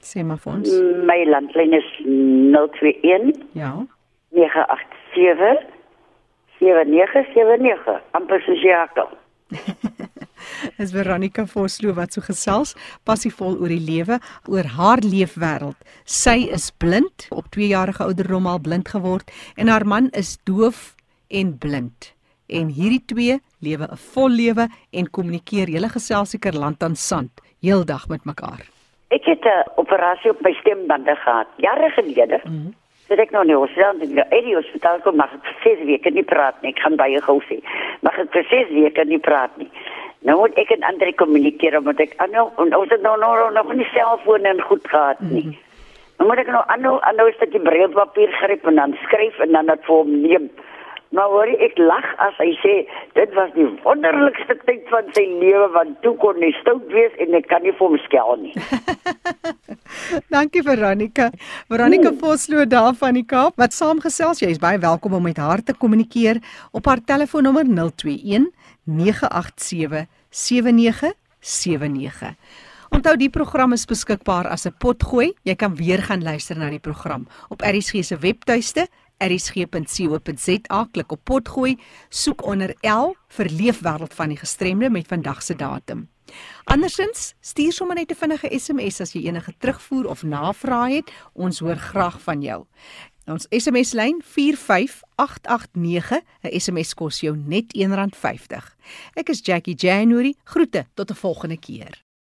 Sê 0.00 0.24
maar 0.24 0.40
vir 0.40 0.52
ons. 0.56 0.72
My 1.04 1.20
landlyn 1.28 1.76
is 1.76 1.90
021 2.00 3.36
Ja. 3.52 3.74
987 4.32 5.79
7979. 6.60 8.00
amper 8.10 8.42
soos 8.44 8.62
Jakob. 8.62 9.16
Is 10.82 10.92
Veronica 10.92 11.46
Vosloo 11.46 11.94
wat 11.96 12.14
so 12.14 12.24
gesels, 12.24 12.74
passievol 13.08 13.58
oor 13.60 13.72
die 13.72 13.80
lewe, 13.80 14.20
oor 14.48 14.68
haar 14.76 15.02
leefwêreld. 15.04 15.76
Sy 16.04 16.50
is 16.52 16.70
blind, 16.70 17.26
op 17.32 17.48
2 17.56 17.70
jarige 17.72 18.04
ouderdom 18.04 18.48
al 18.50 18.60
blind 18.60 18.88
geword 18.92 19.32
en 19.56 19.72
haar 19.72 19.86
man 19.88 20.10
is 20.16 20.36
doof 20.48 20.94
en 21.28 21.56
blind. 21.58 22.12
En 22.50 22.72
hierdie 22.74 23.04
twee 23.06 23.38
lewe 23.60 23.86
'n 23.86 24.00
vol 24.12 24.28
lewe 24.28 24.68
en 24.92 25.10
kommunikeer 25.10 25.68
hele 25.68 25.88
gesels 25.88 26.30
seker 26.30 26.52
land 26.52 26.82
aan 26.82 26.96
sand 26.96 27.30
heeldag 27.62 28.08
met 28.08 28.24
mekaar. 28.24 28.60
Ek 29.08 29.24
het 29.24 29.44
'n 29.44 29.70
operasie 29.76 30.30
op 30.30 30.40
my 30.40 30.52
stembande 30.52 31.14
gehad, 31.16 31.48
jare 31.56 31.90
gelede. 31.90 32.40
Mm 32.44 32.52
-hmm. 32.52 32.74
Sit 33.10 33.18
ek 33.18 33.32
nou 33.34 33.40
in 33.42 33.50
die 33.50 33.58
hospitaal 33.58 33.96
en 33.98 34.18
ek 34.22 34.34
in 34.36 34.44
die 34.46 34.54
hospitaal 34.54 35.00
kom, 35.02 35.16
mag 35.18 35.32
ek 35.34 35.48
vir 35.48 35.56
6 35.64 35.80
weke 35.88 36.10
nie 36.14 36.22
praat 36.22 36.60
nie. 36.62 36.70
Ek 36.70 36.82
gaan 36.84 36.98
baie 37.00 37.18
gou 37.24 37.40
sê. 37.48 37.56
Mag 38.06 38.14
ek 38.22 38.30
vir 38.36 38.44
6 38.52 38.70
weke 38.76 39.04
nie 39.10 39.18
praat 39.18 39.56
nie. 39.58 39.66
Nou 40.28 40.36
moet 40.38 40.54
ek 40.62 40.70
en 40.76 40.86
ander 40.86 41.10
kommunikeer 41.18 41.74
omdat 41.80 42.04
ek 42.04 42.14
aanhou 42.22 42.46
en 42.62 42.70
ons 42.78 42.94
het 42.94 43.02
nou 43.02 43.16
nou 43.18 43.32
nou 43.40 43.50
nog 43.56 43.72
nie 43.74 43.88
selfoon 43.90 44.46
en 44.46 44.62
goed 44.68 44.86
gehad 44.86 45.18
nie. 45.26 45.42
-hmm. 45.42 45.58
Dan 46.20 46.28
moet 46.28 46.38
ek 46.44 46.52
nou 46.54 46.62
aanhou 46.68 46.98
aanhou 47.08 47.28
'n 47.28 47.34
stukkie 47.40 47.64
breilpapier 47.66 48.30
gryp 48.42 48.66
en 48.66 48.76
dan 48.76 48.96
skryf 49.02 49.38
en 49.40 49.52
dan 49.52 49.66
dit 49.66 49.84
vir 49.86 49.96
hom 49.96 50.10
neem. 50.22 50.50
Maar 51.10 51.26
hoor 51.26 51.48
jy, 51.50 51.56
ek 51.66 51.78
lag 51.82 52.04
as 52.22 52.36
hy 52.38 52.52
sê 52.62 52.72
dit 53.16 53.32
was 53.34 53.50
die 53.56 53.64
wonderlikste 53.82 54.54
tyd 54.62 54.84
van 54.92 55.08
sy 55.16 55.24
lewe 55.40 55.66
want 55.74 55.96
toe 56.04 56.12
kon 56.22 56.38
hy 56.38 56.52
stout 56.60 56.84
wees 56.94 57.16
en 57.18 57.34
ek 57.34 57.48
kan 57.50 57.64
nie 57.66 57.72
vir 57.74 57.88
hom 57.88 57.96
skel 58.04 58.36
nie. 58.38 58.54
Dankie 60.34 60.62
Veronica. 60.62 61.32
Veronica 61.66 62.14
Vosloo 62.20 62.62
daar 62.70 62.94
van 63.00 63.18
die 63.18 63.26
Kaap 63.26 63.58
wat 63.58 63.74
saamgesels. 63.74 64.44
Jy 64.44 64.54
is 64.54 64.62
baie 64.62 64.78
welkom 64.78 65.18
om 65.18 65.26
met 65.26 65.42
haar 65.42 65.64
te 65.66 65.74
kommunikeer 65.74 66.38
op 66.70 66.86
haar 66.86 67.02
telefoonnommer 67.02 67.66
021 67.66 68.46
987 68.86 70.06
7979. 70.30 72.38
Onthou 72.90 73.14
die 73.18 73.30
program 73.30 73.74
is 73.74 73.86
beskikbaar 73.86 74.46
as 74.50 74.66
'n 74.66 74.74
potgooi. 74.78 75.34
Jy 75.42 75.54
kan 75.54 75.74
weer 75.74 76.02
gaan 76.02 76.22
luister 76.22 76.58
na 76.58 76.70
die 76.70 76.82
program 76.82 77.26
op 77.48 77.62
ERSG 77.62 78.04
se 78.04 78.16
webtuiste 78.16 78.86
erisg.co.za 79.20 80.80
klik 80.92 81.12
op 81.12 81.24
potgooi, 81.24 81.76
soek 82.08 82.44
onder 82.46 82.74
L 82.82 83.14
vir 83.36 83.52
leefwêreld 83.52 84.14
van 84.16 84.32
die 84.32 84.40
gestremde 84.40 84.90
met 84.90 85.06
vandag 85.06 85.42
se 85.42 85.54
datum. 85.54 86.08
Andersins, 86.64 87.34
stuur 87.40 87.72
sommer 87.72 87.96
net 87.96 88.10
'n 88.10 88.14
vinnige 88.14 88.58
SMS 88.58 89.00
as 89.00 89.12
jy 89.12 89.26
enige 89.26 89.54
terugvoer 89.58 90.08
of 90.08 90.22
navrae 90.22 90.94
het. 90.94 91.10
Ons 91.32 91.58
hoor 91.58 91.76
graag 91.76 92.20
van 92.22 92.42
jou. 92.42 92.66
Ons 93.26 93.46
SMS 93.50 93.92
lyn 93.92 94.22
45889. 94.24 96.20
'n 96.42 96.60
SMS 96.60 96.94
kos 96.94 97.20
jou 97.20 97.36
net 97.36 97.74
R1.50. 97.76 98.76
Ek 99.14 99.28
is 99.28 99.40
Jackie 99.42 99.74
January. 99.74 100.34
Groete 100.44 100.86
tot 100.94 101.10
'n 101.10 101.14
volgende 101.14 101.58
keer. 101.58 102.02